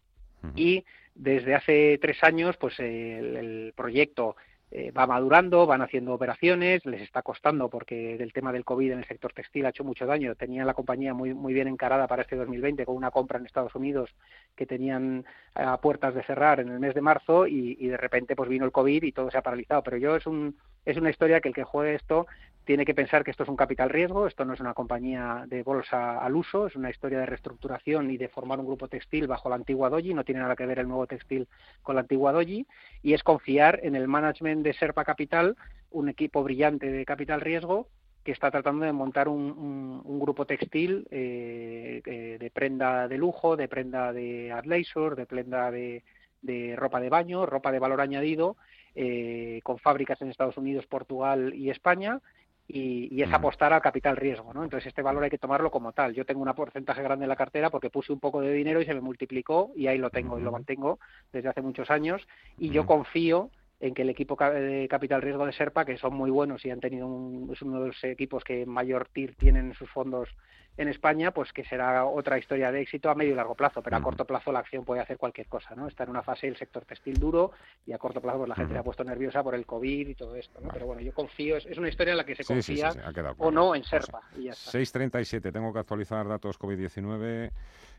[0.57, 4.35] Y desde hace tres años, pues el proyecto
[4.75, 8.99] eh, va madurando, van haciendo operaciones, les está costando porque del tema del COVID en
[9.01, 10.35] el sector textil ha hecho mucho daño.
[10.35, 13.75] Tenían la compañía muy, muy bien encarada para este 2020 con una compra en Estados
[13.75, 14.09] Unidos
[14.57, 18.35] que tenían a puertas de cerrar en el mes de marzo y, y de repente
[18.35, 19.83] pues vino el COVID y todo se ha paralizado.
[19.83, 22.27] Pero yo es, un, es una historia que el que juegue esto
[22.65, 25.63] tiene que pensar que esto es un capital riesgo, esto no es una compañía de
[25.63, 29.49] bolsa al uso, es una historia de reestructuración y de formar un grupo textil bajo
[29.49, 31.49] la antigua Doji, no tiene nada que ver el nuevo textil
[31.83, 32.67] con la antigua Doji,
[33.03, 35.57] y es confiar en el management de Serpa Capital,
[35.91, 37.89] un equipo brillante de capital riesgo
[38.25, 43.67] que está tratando de montar un, grupo textil eh, eh, de prenda de lujo, de
[43.67, 46.05] prenda de athleisure, de prenda de,
[46.41, 48.57] de ropa de baño, ropa de valor añadido,
[48.95, 52.21] eh, con fábricas en Estados Unidos, Portugal y España,
[52.69, 54.65] y, es apostar al capital riesgo, ¿no?
[54.65, 56.15] Entonces este valor hay que tomarlo como tal.
[56.15, 58.87] Yo tengo un porcentaje grande en la cartera porque puse un poco de dinero y
[58.87, 60.99] se me multiplicó y ahí lo tengo y lo mantengo
[61.33, 62.27] desde hace muchos años
[62.59, 63.51] y yo confío
[63.83, 66.79] en que el equipo de capital riesgo de Serpa, que son muy buenos y han
[66.79, 70.29] tenido un, es uno de los equipos que mayor TIR tienen en sus fondos
[70.77, 73.97] en España, pues que será otra historia de éxito a medio y largo plazo, pero
[73.97, 75.89] a corto plazo la acción puede hacer cualquier cosa, ¿no?
[75.89, 77.51] Está en una fase del sector textil duro
[77.85, 80.15] y a corto plazo pues la gente se ha puesto nerviosa por el COVID y
[80.15, 80.69] todo esto, ¿no?
[80.73, 82.93] Pero bueno, yo confío, es, una historia en la que se confía
[83.39, 84.23] o no en Serpa.
[84.37, 87.51] 6.37, tengo que actualizar datos COVID-19.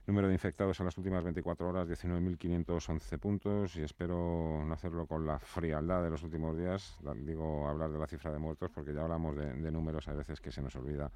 [0.06, 5.26] Número de infectados en las últimas 24 horas, 19.511 puntos y espero no hacerlo con
[5.26, 6.98] la frialdad de los últimos días.
[7.18, 10.42] Digo, hablar de la cifra de muertos porque ya hablamos de, de números, a veces
[10.42, 11.10] que se nos olvida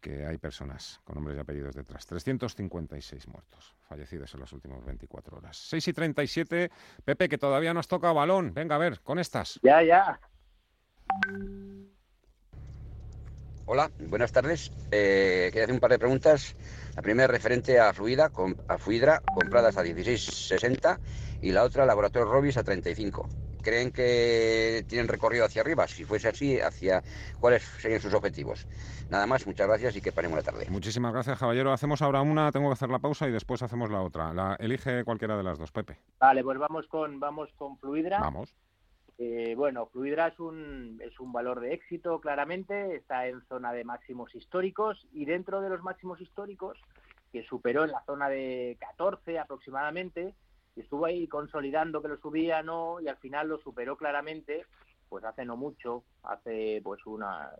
[0.00, 2.06] que, hay personas con nombres y apellidos detrás.
[2.06, 5.56] 356 muertos fallecidos en las últimas 24 horas.
[5.56, 6.70] 6 y 37.
[7.04, 8.54] Pepe, que todavía nos toca balón.
[8.54, 9.60] Venga, a ver, con estas.
[9.62, 10.20] Ya, ya.
[13.72, 14.72] Hola, buenas tardes.
[14.90, 16.56] Eh, quería hacer un par de preguntas.
[16.96, 18.28] La primera referente a Fluida,
[18.66, 20.98] a Fluidra, compradas a 16.60
[21.40, 23.28] y la otra Laboratorio Robis a 35
[23.62, 25.86] creen que tienen recorrido hacia arriba?
[25.86, 27.04] Si fuese así, hacia
[27.38, 28.66] ¿cuáles serían sus objetivos?
[29.08, 30.66] Nada más, muchas gracias y que paremos la tarde.
[30.68, 31.70] Muchísimas gracias, caballero.
[31.70, 34.34] Hacemos ahora una, tengo que hacer la pausa y después hacemos la otra.
[34.34, 35.96] La, elige cualquiera de las dos, Pepe.
[36.18, 38.18] Vale, pues vamos con, vamos con Fluidra.
[38.18, 38.52] Vamos.
[39.22, 43.84] Eh, bueno, Fluidra es un, es un valor de éxito, claramente, está en zona de
[43.84, 46.78] máximos históricos y dentro de los máximos históricos,
[47.30, 50.34] que superó en la zona de 14 aproximadamente,
[50.74, 54.64] estuvo ahí consolidando que lo subía, no, y al final lo superó claramente,
[55.10, 57.50] pues hace no mucho, hace pues unas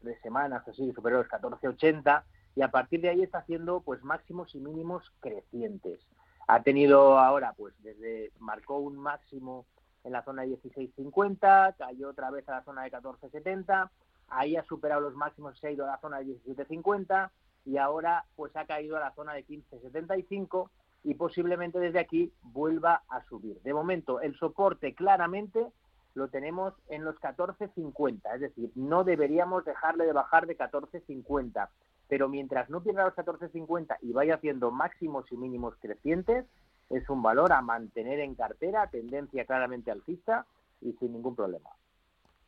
[0.00, 2.24] tres semanas así, superó los 14.80
[2.56, 6.00] y a partir de ahí está haciendo pues máximos y mínimos crecientes.
[6.48, 9.66] Ha tenido ahora, pues desde, marcó un máximo
[10.06, 13.90] en la zona de 16.50, cayó otra vez a la zona de 14.70,
[14.28, 17.30] ahí ha superado los máximos, se ha ido a la zona de 17.50
[17.64, 20.70] y ahora pues ha caído a la zona de 15.75
[21.02, 23.60] y posiblemente desde aquí vuelva a subir.
[23.62, 25.72] De momento, el soporte claramente
[26.14, 31.68] lo tenemos en los 14.50, es decir, no deberíamos dejarle de bajar de 14.50,
[32.08, 36.46] pero mientras no pierda los 14.50 y vaya haciendo máximos y mínimos crecientes,
[36.90, 40.46] es un valor a mantener en cartera, tendencia claramente alcista
[40.80, 41.70] y sin ningún problema.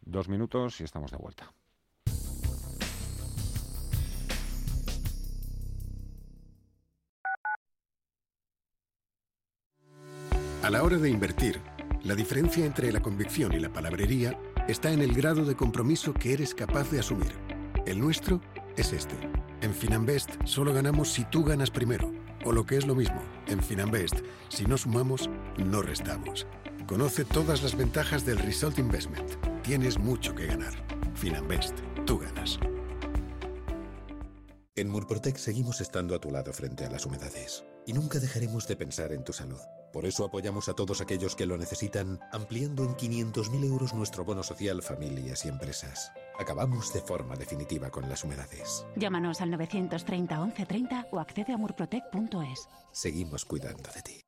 [0.01, 1.53] Dos minutos y estamos de vuelta.
[10.63, 11.61] A la hora de invertir,
[12.03, 16.35] la diferencia entre la convicción y la palabrería está en el grado de compromiso que
[16.35, 17.33] eres capaz de asumir.
[17.87, 18.41] El nuestro
[18.77, 19.17] es este.
[19.63, 22.18] En Finanbest solo ganamos si tú ganas primero.
[22.45, 24.17] O lo que es lo mismo, en Finanbest,
[24.49, 26.47] si no sumamos, no restamos.
[26.87, 29.31] Conoce todas las ventajas del Result Investment.
[29.63, 30.73] Tienes mucho que ganar.
[31.15, 32.59] Finanbest, tú ganas.
[34.77, 37.65] En Murprotec seguimos estando a tu lado frente a las humedades.
[37.85, 39.59] Y nunca dejaremos de pensar en tu salud.
[39.93, 44.43] Por eso apoyamos a todos aquellos que lo necesitan, ampliando en 500.000 euros nuestro bono
[44.43, 46.13] social familias y empresas.
[46.39, 48.85] Acabamos de forma definitiva con las humedades.
[48.97, 52.69] Llámanos al 930 1130 o accede a murprotec.es.
[52.93, 54.28] Seguimos cuidando de ti.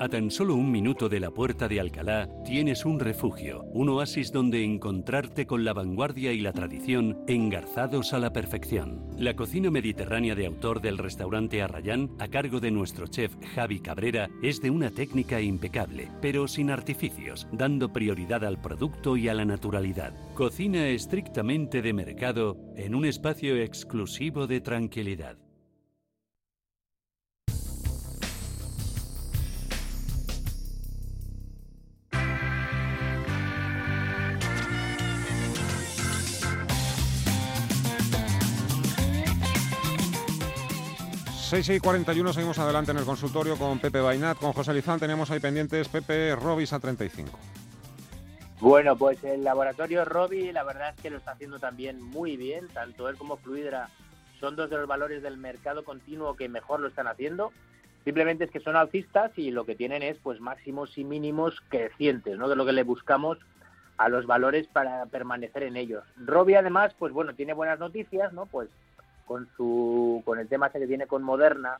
[0.00, 4.32] A tan solo un minuto de la puerta de Alcalá tienes un refugio, un oasis
[4.32, 9.06] donde encontrarte con la vanguardia y la tradición engarzados a la perfección.
[9.16, 14.28] La cocina mediterránea de autor del restaurante Arrayán, a cargo de nuestro chef Javi Cabrera,
[14.42, 19.44] es de una técnica impecable, pero sin artificios, dando prioridad al producto y a la
[19.44, 20.12] naturalidad.
[20.34, 25.43] Cocina estrictamente de mercado en un espacio exclusivo de tranquilidad.
[41.54, 44.98] Seis y 41 seguimos adelante en el consultorio con Pepe Bainat, con José Lizán.
[44.98, 47.38] Tenemos ahí pendientes Pepe Robis a 35.
[48.58, 52.66] Bueno, pues el laboratorio Robi la verdad es que lo está haciendo también muy bien,
[52.74, 53.88] tanto él como Fluidra
[54.40, 57.52] son dos de los valores del mercado continuo que mejor lo están haciendo.
[58.02, 62.36] Simplemente es que son alcistas y lo que tienen es pues máximos y mínimos crecientes,
[62.36, 62.48] ¿no?
[62.48, 63.38] De lo que le buscamos
[63.96, 66.02] a los valores para permanecer en ellos.
[66.16, 68.46] Robi además, pues bueno, tiene buenas noticias, ¿no?
[68.46, 68.68] Pues
[69.26, 71.78] con su con el tema que tiene con Moderna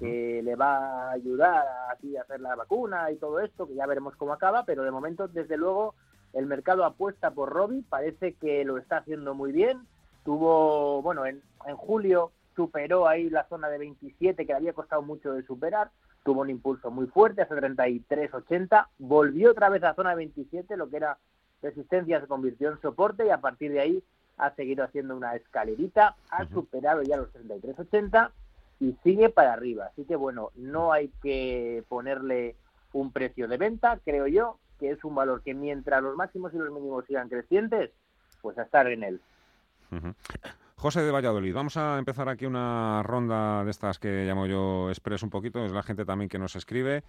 [0.00, 3.74] que le va a ayudar a, así, a hacer la vacuna y todo esto que
[3.76, 5.94] ya veremos cómo acaba pero de momento desde luego
[6.36, 9.86] el mercado apuesta por Robbie parece que lo está haciendo muy bien.
[10.24, 15.02] Tuvo bueno en, en julio superó ahí la zona de 27 que le había costado
[15.02, 15.90] mucho de superar
[16.24, 20.76] tuvo un impulso muy fuerte hasta 33.80 volvió otra vez a la zona de 27
[20.76, 21.18] lo que era
[21.62, 24.02] resistencia se convirtió en soporte y a partir de ahí
[24.36, 28.30] ha seguido haciendo una escalerita, ha superado ya los 33.80
[28.80, 29.86] y sigue para arriba.
[29.86, 32.56] Así que bueno, no hay que ponerle
[32.92, 36.58] un precio de venta, creo yo, que es un valor que mientras los máximos y
[36.58, 37.90] los mínimos sigan crecientes,
[38.42, 39.20] pues a estar en él.
[40.76, 45.22] José de Valladolid, vamos a empezar aquí una ronda de estas que llamo yo express
[45.22, 47.02] un poquito, es la gente también que nos escribe.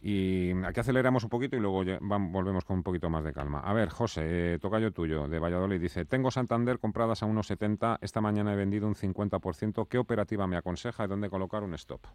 [0.00, 3.60] Y aquí aceleramos un poquito y luego volvemos con un poquito más de calma.
[3.60, 7.98] A ver, José, eh, toca yo tuyo, de Valladolid, dice, tengo Santander compradas a 1,70,
[8.00, 12.06] esta mañana he vendido un 50%, ¿qué operativa me aconseja y dónde colocar un stop?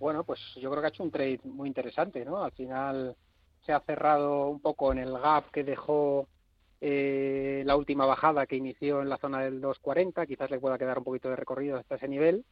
[0.00, 2.42] Bueno, pues yo creo que ha hecho un trade muy interesante, ¿no?
[2.42, 3.16] Al final
[3.64, 6.28] se ha cerrado un poco en el gap que dejó
[6.80, 10.98] eh, la última bajada que inició en la zona del 2.40, quizás le pueda quedar
[10.98, 12.44] un poquito de recorrido hasta ese nivel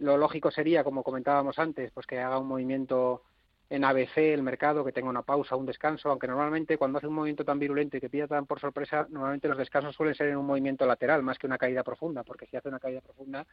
[0.00, 3.22] lo lógico sería, como comentábamos antes, pues que haga un movimiento
[3.68, 7.14] en ABC el mercado, que tenga una pausa, un descanso, aunque normalmente cuando hace un
[7.14, 10.38] movimiento tan virulento y que pilla tan por sorpresa, normalmente los descansos suelen ser en
[10.38, 13.46] un movimiento lateral más que una caída profunda, porque si hace una caída profunda,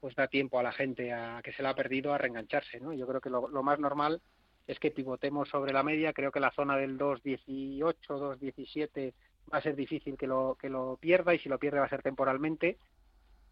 [0.00, 2.94] pues da tiempo a la gente a que se la ha perdido a reengancharse, ¿no?
[2.94, 4.22] Yo creo que lo, más normal
[4.66, 9.12] es que pivotemos sobre la media, creo que la zona del 2.18, 2.17
[9.52, 11.90] va a ser difícil que lo, que lo pierda y si lo pierde va a
[11.90, 12.78] ser temporalmente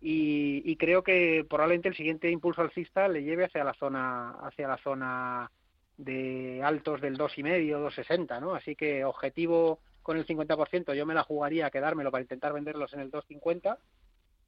[0.01, 4.77] y, creo que probablemente el siguiente impulso alcista le lleve hacia la zona hacia la
[4.79, 5.51] zona
[5.97, 8.55] de altos del 2,5, 2,60, ¿no?
[8.55, 12.93] Así que objetivo con el 50%, yo me la jugaría a quedármelo para intentar venderlos
[12.93, 13.79] en el 2,50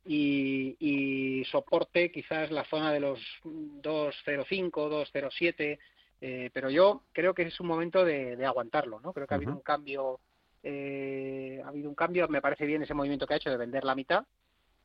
[0.04, 5.78] y, y soporte quizás la zona de los 2,05, 2,07,
[6.20, 9.12] eh, pero yo creo que es un momento de, aguantarlo, ¿no?
[9.12, 10.20] Creo que ha habido un cambio,
[10.62, 13.84] eh, ha habido un cambio, me parece bien ese movimiento que ha hecho de vender
[13.84, 14.24] la mitad,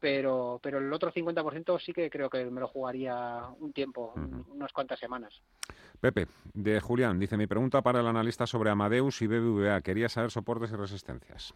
[0.03, 4.13] pero, pero el otro 50% sí que creo que me lo jugaría un tiempo,
[4.49, 5.41] unas cuantas semanas.
[6.01, 9.79] Pepe, de Julián, dice mi pregunta para el analista sobre Amadeus y BBVA.
[9.79, 11.53] Quería saber soportes y resistencias.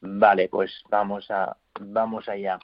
[0.00, 2.58] Vale, pues vamos a vamos allá.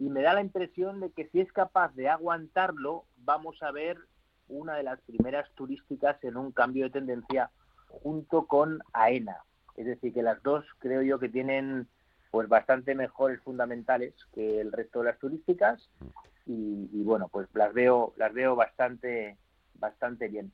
[0.00, 3.96] y me da la impresión de que si es capaz de aguantarlo, vamos a ver
[4.48, 7.52] una de las primeras turísticas en un cambio de tendencia
[7.86, 9.36] junto con AENA.
[9.76, 11.86] Es decir, que las dos creo yo que tienen
[12.32, 15.88] pues bastante mejores fundamentales que el resto de las turísticas
[16.46, 19.36] y, bueno, pues las veo, las veo bastante,
[19.74, 20.52] bastante bien.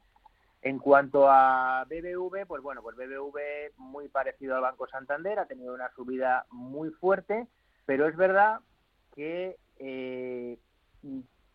[0.60, 5.72] En cuanto a BBV, pues bueno, pues BBV muy parecido al Banco Santander, ha tenido
[5.72, 7.46] una subida muy fuerte,
[7.86, 8.60] pero es verdad
[9.14, 10.58] que eh,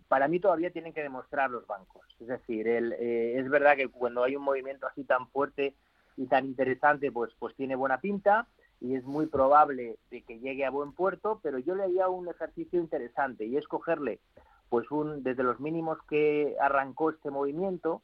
[0.08, 2.06] para mí todavía tienen que demostrar los bancos.
[2.20, 5.76] Es decir, el, eh, es verdad que cuando hay un movimiento así tan fuerte
[6.16, 8.48] y tan interesante, pues, pues tiene buena pinta
[8.84, 12.28] y es muy probable de que llegue a buen puerto, pero yo le haría un
[12.28, 14.20] ejercicio interesante y es cogerle
[14.68, 18.02] pues un desde los mínimos que arrancó este movimiento,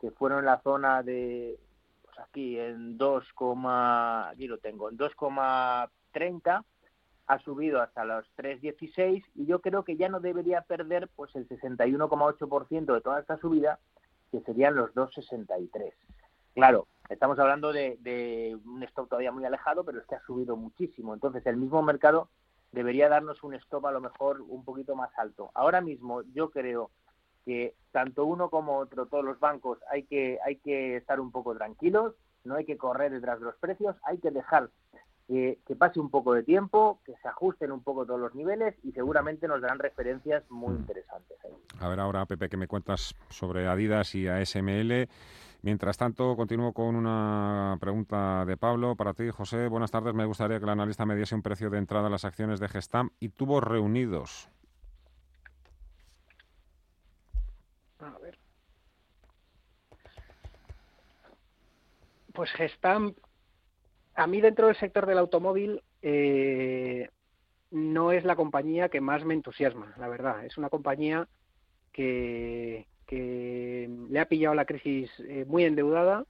[0.00, 1.58] que fueron en la zona de
[2.02, 3.24] pues aquí en 2,
[4.30, 6.64] aquí lo tengo, en 2,30
[7.26, 11.46] ha subido hasta los 3,16 y yo creo que ya no debería perder pues el
[11.46, 13.78] 61,8% de toda esta subida,
[14.30, 15.92] que serían los 2,63.
[16.54, 21.14] Claro, estamos hablando de, un stop todavía muy alejado, pero es que ha subido muchísimo.
[21.14, 22.28] Entonces, el mismo mercado
[22.72, 25.50] debería darnos un stop a lo mejor un poquito más alto.
[25.54, 26.90] Ahora mismo yo creo
[27.44, 31.54] que tanto uno como otro, todos los bancos, hay que, hay que estar un poco
[31.54, 34.70] tranquilos, no hay que correr detrás de los precios, hay que dejar
[35.28, 38.92] que, pase un poco de tiempo, que se ajusten un poco todos los niveles y
[38.92, 41.38] seguramente nos darán referencias muy interesantes.
[41.80, 45.08] A ver ahora, Pepe, ¿qué me cuentas sobre Adidas y ASML?
[45.62, 48.96] Mientras tanto, continúo con una pregunta de Pablo.
[48.96, 50.12] Para ti, José, buenas tardes.
[50.12, 52.66] Me gustaría que el analista me diese un precio de entrada a las acciones de
[52.66, 54.50] Gestam y tuvo reunidos.
[58.00, 58.36] A ver.
[62.32, 63.14] Pues Gestam,
[64.16, 67.08] a mí dentro del sector del automóvil, eh,
[67.70, 70.44] no es la compañía que más me entusiasma, la verdad.
[70.44, 71.28] Es una compañía
[71.92, 72.88] que,
[73.18, 76.24] le ha pillado la crisis eh, muy endeudada,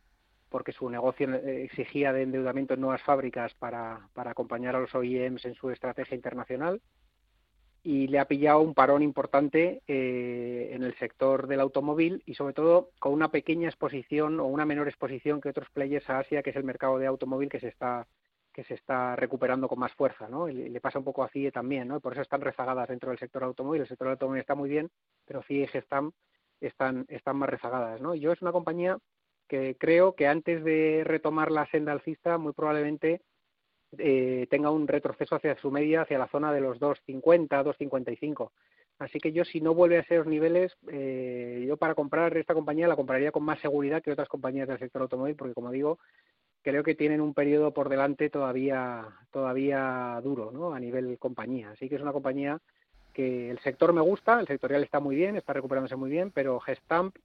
[0.48, 5.44] porque su negocio eh, exigía de endeudamiento en nuevas fábricas para, acompañar a los OEMs
[5.44, 6.80] en su estrategia internacional
[7.84, 12.54] y le ha pillado un parón importante eh, en el sector del automóvil y sobre
[12.54, 16.50] todo con una pequeña exposición o una menor exposición que otros players a Asia, que
[16.50, 17.68] es el mercado de automóvil que se
[18.74, 20.46] está recuperando con más fuerza, ¿no?
[20.46, 21.98] Le pasa un poco a CIE también, ¿no?
[21.98, 23.80] Por eso están rezagadas dentro del sector automóvil.
[23.80, 24.88] El sector automóvil está muy bien,
[25.24, 26.12] pero CIE y Gestam
[26.62, 28.00] están, están más rezagadas.
[28.00, 28.14] ¿no?
[28.14, 28.98] Yo es una compañía
[29.48, 33.20] que creo que antes de retomar la senda alcista, muy probablemente
[33.98, 38.50] eh, tenga un retroceso hacia su media, hacia la zona de los 2.50, 2.55.
[38.98, 42.88] Así que yo, si no vuelve a esos niveles, eh, yo para comprar esta compañía
[42.88, 45.98] la compraría con más seguridad que otras compañías del sector automóvil, porque como digo,
[46.62, 50.72] creo que tienen un periodo por delante todavía, todavía duro, ¿no?
[50.72, 51.70] A nivel compañía.
[51.70, 52.60] Así que es una compañía
[53.12, 56.58] que el sector me gusta, el sectorial está muy bien, está recuperándose muy bien, pero
[56.60, 57.16] Gestamp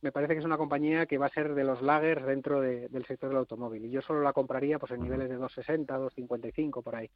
[0.00, 3.04] me parece que es una compañía que va a ser de los lagers dentro del
[3.06, 6.94] sector del automóvil y yo solo la compraría pues en niveles de 260, 255 por
[6.94, 7.10] ahí.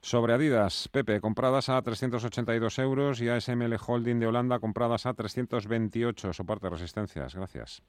[0.00, 6.32] Sobre Adidas, Pepe, compradas a 382 euros y ASML Holding de Holanda compradas a 328,
[6.32, 7.34] soporte resistencias.
[7.34, 7.82] Gracias.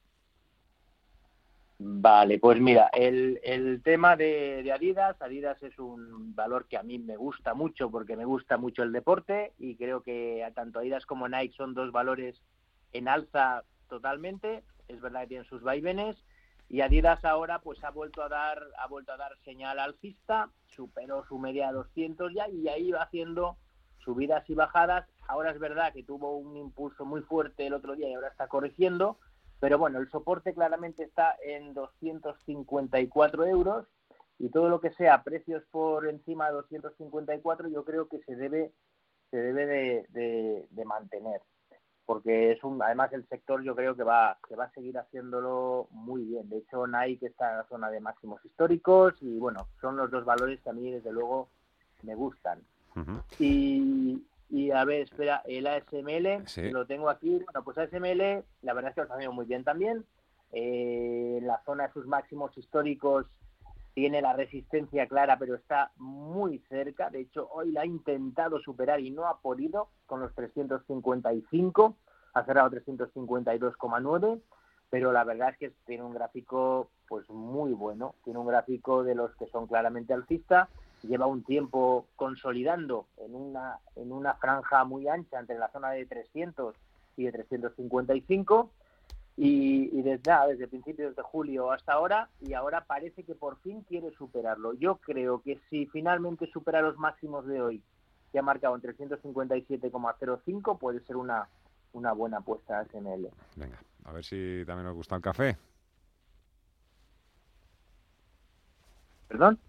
[1.79, 6.97] Vale, pues mira, el, el tema de, Adidas, Adidas es un valor que a mí
[6.97, 11.29] me gusta mucho porque me gusta mucho el deporte y creo que tanto Adidas como
[11.29, 12.41] Nike son dos valores
[12.93, 14.63] en alza totalmente.
[14.87, 16.17] Es verdad que tienen sus vaivenes
[16.67, 21.25] y Adidas ahora pues ha vuelto a dar ha vuelto a dar señal alcista, superó
[21.27, 23.55] su media de 200 ya y ahí va haciendo
[23.99, 25.07] subidas y bajadas.
[25.27, 28.47] Ahora es verdad que tuvo un impulso muy fuerte el otro día y ahora está
[28.47, 29.19] corrigiendo
[29.59, 33.87] Pero bueno, el soporte claramente está en 254 euros
[34.39, 38.71] y todo lo que sea precios por encima de 254 yo creo que se debe
[39.31, 39.65] se debe
[40.13, 41.41] de, de, mantener.
[42.05, 45.87] Porque es un además el sector yo creo que va que va a seguir haciéndolo
[45.91, 46.47] muy bien.
[46.49, 50.23] De hecho Nike está en la zona de máximos históricos y bueno son los dos
[50.23, 51.49] valores que a mí desde luego
[52.03, 52.61] me gustan.
[53.37, 57.41] Y, y a ver espera el ASML lo tengo aquí.
[57.45, 60.05] Bueno pues ASML la verdad es que lo está haciendo muy bien también.
[60.51, 63.25] Eh, en la zona de sus máximos históricos
[63.97, 67.09] tiene la resistencia clara, pero está muy cerca.
[67.09, 71.97] De hecho, hoy la ha intentado superar y no ha podido con los 355,
[72.35, 74.39] ha cerrado 352,9,
[74.91, 79.15] pero la verdad es que tiene un gráfico pues muy bueno, tiene un gráfico de
[79.15, 80.69] los que son claramente alcista,
[81.03, 86.05] lleva un tiempo consolidando en una en una franja muy ancha entre la zona de
[86.05, 86.75] 300
[87.17, 88.69] y de 355
[89.39, 94.11] y, desde, desde principios de julio hasta ahora y ahora parece que por fin quiere
[94.11, 94.73] superarlo.
[94.73, 97.83] Yo creo que si finalmente supera los máximos de hoy,
[98.31, 101.47] que ha marcado en 357,05, puede ser una,
[101.93, 103.29] una buena apuesta a SML.
[103.55, 105.55] Venga, a ver si también nos gusta el café.
[109.27, 109.59] ¿Perdón?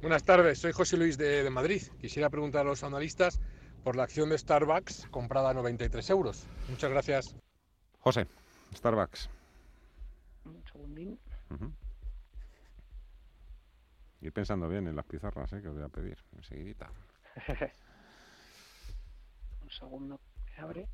[0.00, 1.82] Buenas tardes, soy José Luis de, de Madrid.
[2.00, 3.38] Quisiera preguntar a los analistas
[3.84, 6.46] por la acción de Starbucks comprada a 93 euros.
[6.70, 7.36] Muchas gracias.
[7.98, 8.26] José.
[8.74, 9.28] Starbucks.
[10.46, 11.18] Un segundín.
[14.22, 15.60] Ir pensando bien en las pizarras ¿eh?
[15.60, 16.90] que os voy a pedir enseguidita.
[19.62, 20.88] Un segundo, que abre.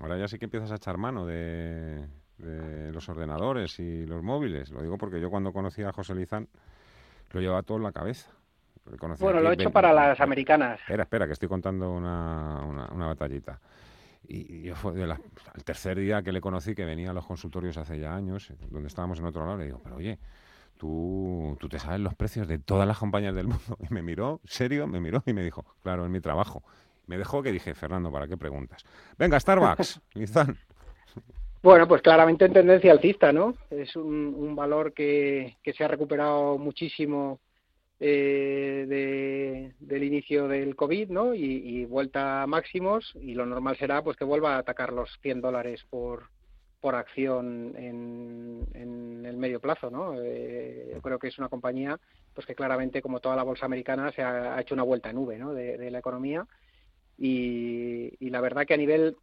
[0.00, 2.06] Ahora ya sí que empiezas a echar mano de,
[2.40, 4.70] los ordenadores y los móviles.
[4.70, 6.48] Lo digo porque yo cuando conocí a José Lizán
[7.32, 8.30] lo llevaba todo en la cabeza.
[9.20, 10.80] bueno, lo he hecho para las americanas.
[10.80, 13.60] Espera, espera, que estoy contando una, una, una batallita.
[14.26, 17.98] Y, yo fue el tercer día que le conocí, que venía a los consultorios hace
[17.98, 20.18] ya años, donde estábamos en otro lado, le digo, pero oye,
[20.76, 23.76] tú, tú te sabes los precios de todas las compañías del mundo.
[23.90, 26.62] Y me miró, serio, me miró y me dijo, claro, en mi trabajo.
[27.06, 28.84] Me dejó que dije, Fernando, ¿para qué preguntas?
[29.18, 30.58] Venga, Starbucks, Lizán.
[31.62, 33.54] Bueno, pues claramente en tendencia alcista, ¿no?
[33.70, 37.38] Es un, valor que, que se ha recuperado muchísimo
[38.02, 41.34] eh, del inicio del COVID, ¿no?
[41.34, 45.42] Y, vuelta a máximos y lo normal será pues que vuelva a atacar los 100
[45.42, 46.30] dólares por,
[46.82, 50.14] acción en, en el medio plazo, ¿no?
[50.18, 52.00] Eh, yo creo que es una compañía
[52.32, 55.36] pues que claramente, como toda la bolsa americana, se ha, hecho una vuelta en nube,
[55.36, 55.52] ¿no?
[55.52, 56.46] de la economía
[57.22, 59.16] y, la verdad que a nivel,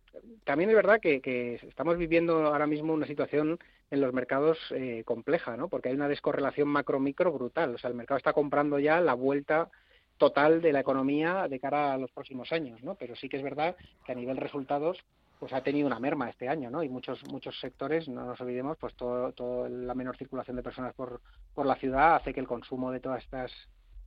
[0.44, 3.58] también es verdad que, estamos viviendo ahora mismo una situación
[3.90, 5.68] en los mercados eh, compleja, ¿no?
[5.68, 7.74] Porque hay una descorrelación macro-micro brutal.
[7.74, 9.72] O sea, el mercado está comprando ya la vuelta
[10.18, 12.94] total de la economía de cara a los próximos años, ¿no?
[12.96, 13.76] Pero sí que es verdad
[14.06, 15.04] que a nivel resultados
[15.40, 16.84] pues ha tenido una merma este año, ¿no?
[16.84, 20.94] Y muchos muchos sectores, no nos olvidemos, pues todo, todo la menor circulación de personas
[20.94, 21.22] por,
[21.54, 23.52] por la ciudad hace que el consumo de todas estas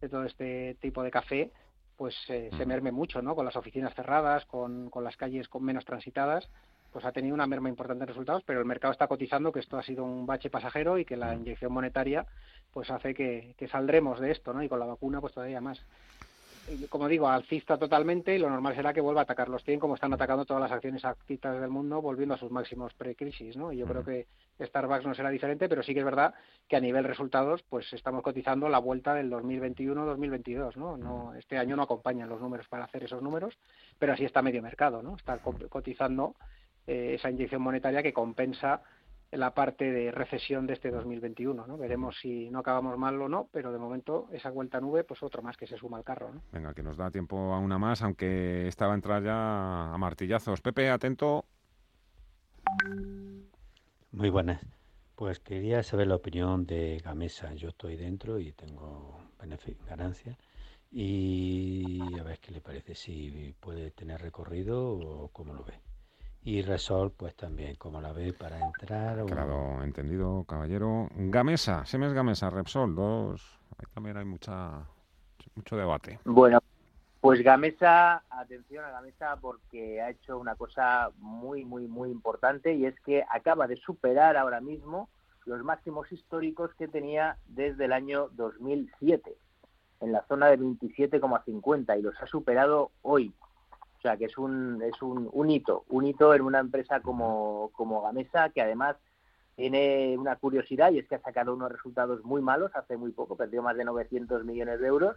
[0.01, 1.51] de todo este tipo de café
[2.01, 3.35] pues eh, se merme mucho, ¿no?
[3.37, 6.49] Con las oficinas cerradas, con, con las calles con menos transitadas,
[6.95, 9.77] pues ha tenido una merma importante en resultados, pero el mercado está cotizando que esto
[9.77, 12.25] ha sido un bache pasajero y que la inyección monetaria
[12.73, 14.63] pues hace que, que saldremos de esto, ¿no?
[14.63, 15.85] Y con la vacuna pues todavía más
[16.89, 19.95] como digo, alcista totalmente y lo normal será que vuelva a atacar los 100 como
[19.95, 23.73] están atacando todas las acciones alcistas del mundo, volviendo a sus máximos pre-crisis, ¿no?
[23.73, 24.27] Y yo creo que
[24.61, 26.35] Starbucks no será diferente, pero sí que es verdad
[26.69, 30.97] que a nivel resultados, pues estamos cotizando la vuelta del 2021-2022, ¿no?
[30.97, 33.59] no Este año no acompañan los números para hacer esos números,
[33.99, 35.17] pero así está medio mercado, ¿no?
[35.17, 36.35] Está cotizando
[36.87, 38.83] eh, esa inyección monetaria que compensa
[39.33, 41.67] la parte de recesión de este 2021.
[41.67, 41.77] ¿no?
[41.77, 45.43] Veremos si no acabamos mal o no, pero de momento esa vuelta nube, pues otro
[45.43, 46.33] más que se suma al carro.
[46.33, 46.43] ¿no?
[46.53, 50.61] Venga, que nos da tiempo a una más, aunque estaba a entrar ya a martillazos.
[50.61, 51.45] Pepe, atento.
[54.13, 54.61] Muy buenas.
[55.15, 57.53] Pues quería saber la opinión de Gamesa.
[57.55, 59.21] Yo estoy dentro y tengo
[59.87, 60.37] ganancia.
[60.91, 65.75] Y a ver qué le parece, si puede tener recorrido o cómo lo ve.
[66.43, 69.25] Y Resol, pues también, como la ve, para entrar.
[69.27, 71.09] Claro, entendido, caballero.
[71.15, 73.61] Gamesa, Semes Gamesa, Repsol, dos.
[73.79, 74.87] Ahí también hay mucha
[75.55, 76.19] mucho debate.
[76.25, 76.61] Bueno,
[77.21, 82.87] pues Gamesa, atención a Gamesa porque ha hecho una cosa muy, muy, muy importante y
[82.87, 85.09] es que acaba de superar ahora mismo
[85.45, 89.35] los máximos históricos que tenía desde el año 2007,
[90.01, 93.35] en la zona de 27,50 y los ha superado hoy.
[94.01, 97.71] O sea, que es un, es un, un hito, un hito en una empresa como,
[97.73, 98.97] como Gamesa, que además
[99.57, 103.37] tiene una curiosidad y es que ha sacado unos resultados muy malos hace muy poco,
[103.37, 105.17] perdió más de 900 millones de euros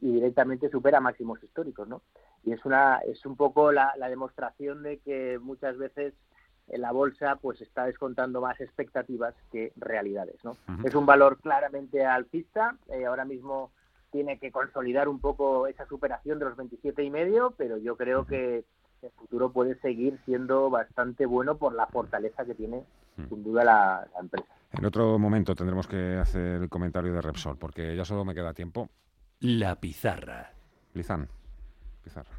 [0.00, 2.02] y directamente supera máximos históricos, ¿no?
[2.44, 6.14] y es una es un poco la, demostración de que muchas veces
[6.68, 12.04] en la bolsa pues está descontando más expectativas que realidades no es un valor claramente
[12.04, 13.70] alcista eh, ahora mismo
[14.12, 18.26] tiene que consolidar un poco esa superación de los 27 y medio pero yo creo
[18.26, 18.64] que
[19.02, 22.84] el futuro puede seguir siendo bastante bueno por la fortaleza que tiene
[23.28, 24.48] sin duda la, empresa.
[24.72, 28.54] En otro momento tendremos que hacer el comentario de Repsol porque ya solo me queda
[28.54, 28.88] tiempo.
[29.40, 30.52] La pizarra.
[30.94, 31.28] Lizán
[32.02, 32.30] pizarra.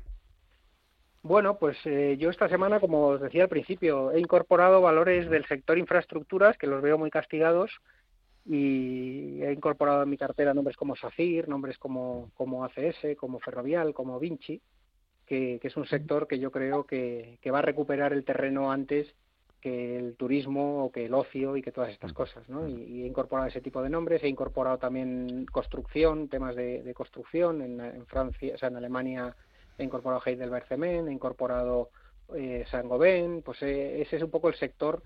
[1.21, 5.45] Bueno, pues eh, yo esta semana, como os decía al principio, he incorporado valores del
[5.45, 7.71] sector infraestructuras que los veo muy castigados
[8.45, 13.93] y he incorporado en mi cartera nombres como SACIR, nombres como, como ACS, como Ferrovial,
[13.93, 14.61] como Vinci,
[15.25, 19.15] que, es un sector que yo creo que, va a recuperar el terreno antes
[19.61, 22.67] que el turismo o que el ocio y que todas estas cosas, ¿no?
[22.67, 27.79] Y, he incorporado ese tipo de nombres, he incorporado también construcción, temas de, construcción en,
[27.79, 29.33] en Francia, o sea, en Alemania
[29.77, 31.89] he incorporado Heidelberg Cement, he incorporado
[32.35, 35.01] eh, Saint-Gobain, pues eh, ese es un poco el sector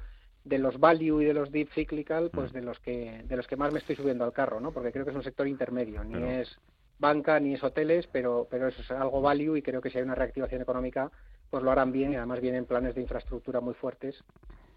[0.47, 2.55] de los value y de los deep cyclical, pues mm.
[2.55, 4.71] de los que de los que más me estoy subiendo al carro, ¿no?
[4.71, 6.57] Porque creo que es un sector intermedio, ni es
[6.99, 10.03] banca ni es hoteles, pero pero eso es algo value y creo que si hay
[10.03, 11.11] una reactivación económica,
[11.49, 14.23] pues lo harán bien y además vienen planes de infraestructura muy fuertes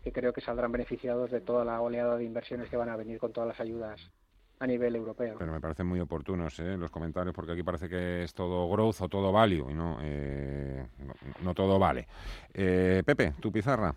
[0.02, 3.18] que creo que saldrán beneficiados de toda la oleada de inversiones que van a venir
[3.18, 4.10] con todas las ayudas
[4.58, 5.36] a nivel europeo.
[5.38, 6.76] Pero me parecen muy oportunos ¿eh?
[6.76, 10.86] los comentarios porque aquí parece que es todo growth o todo value y no, eh,
[11.42, 12.06] no, todo vale.
[12.52, 13.94] Eh, Pepe, tu pizarra.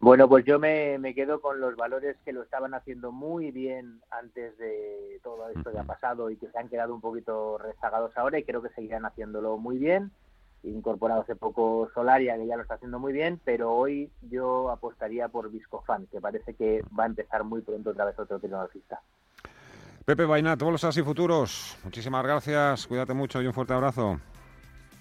[0.00, 4.56] Bueno, pues yo me, quedo con los valores que lo estaban haciendo muy bien antes
[4.56, 8.38] de todo esto que ha pasado y que se han quedado un poquito rezagados ahora
[8.38, 10.12] y creo que seguirán haciéndolo muy bien.
[10.62, 15.28] Incorporado hace poco Solaria, que ya lo está haciendo muy bien, pero hoy yo apostaría
[15.28, 19.00] por Viscofan, que parece que va a empezar muy pronto otra vez otro tecnologista.
[20.04, 21.76] Pepe Bainat, bolsas y futuros.
[21.84, 24.20] Muchísimas gracias, cuídate mucho y un fuerte abrazo.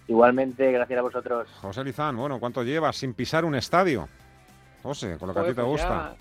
[0.08, 1.50] Igualmente, gracias a vosotros.
[1.62, 4.08] José Lizán, bueno, ¿cuánto llevas sin pisar un estadio?
[4.88, 6.16] José, con lo que a ti te pues gusta.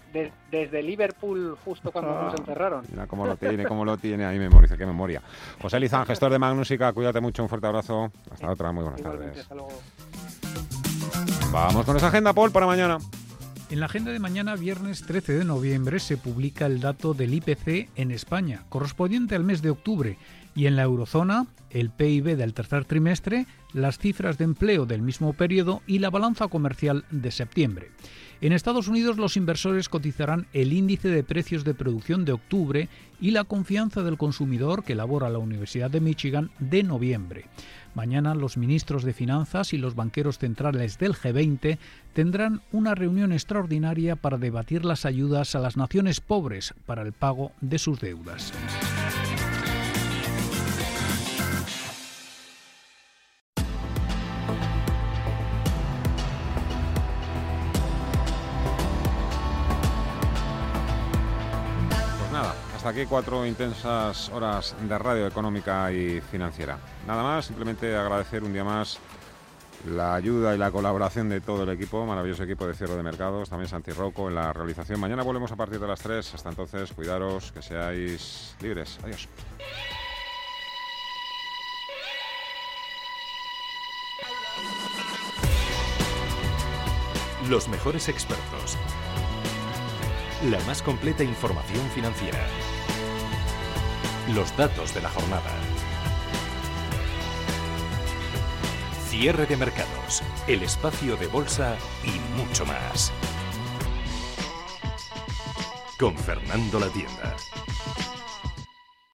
[0.51, 2.85] desde Liverpool, justo cuando nos ah, encerraron.
[2.91, 5.23] Mira cómo lo tiene, cómo lo tiene ahí memoriza, qué memoria.
[5.63, 8.11] José Lizán, gestor de Magnúsica, cuídate mucho, un fuerte abrazo.
[8.31, 9.49] Hasta otra, muy buenas tardes.
[11.53, 12.99] Vamos con esa agenda, Paul, para mañana.
[13.69, 17.89] En la agenda de mañana, viernes 13 de noviembre, se publica el dato del IPC
[17.97, 20.19] en España, correspondiente al mes de octubre,
[20.55, 25.33] y en la eurozona, el PIB del tercer trimestre, las cifras de empleo del mismo
[25.33, 27.91] periodo y la balanza comercial de septiembre.
[28.41, 32.89] En Estados Unidos los inversores cotizarán el índice de precios de producción de octubre
[33.21, 37.47] y la confianza del consumidor que elabora la Universidad de Michigan de noviembre.
[37.97, 41.79] Mañana los ministros de Finanzas y los banqueros centrales del G20
[42.13, 47.53] tendrán una reunión extraordinaria para debatir las ayudas a las naciones pobres para el pago
[47.63, 48.53] de sus deudas.
[62.87, 66.79] Aquí cuatro intensas horas de radio económica y financiera.
[67.07, 68.99] Nada más, simplemente agradecer un día más
[69.89, 73.51] la ayuda y la colaboración de todo el equipo, maravilloso equipo de cierre de mercados,
[73.51, 75.01] también Santi Rocco en la realización.
[75.01, 76.35] Mañana volvemos a partir de las 3.
[76.35, 78.99] Hasta entonces, cuidaros, que seáis libres.
[79.03, 79.29] Adiós.
[87.49, 88.77] Los mejores expertos.
[90.51, 92.39] La más completa información financiera
[94.35, 95.51] los datos de la jornada.
[99.09, 103.13] Cierre de mercados, el espacio de bolsa y mucho más.
[105.99, 107.37] Con Fernando La Tienda.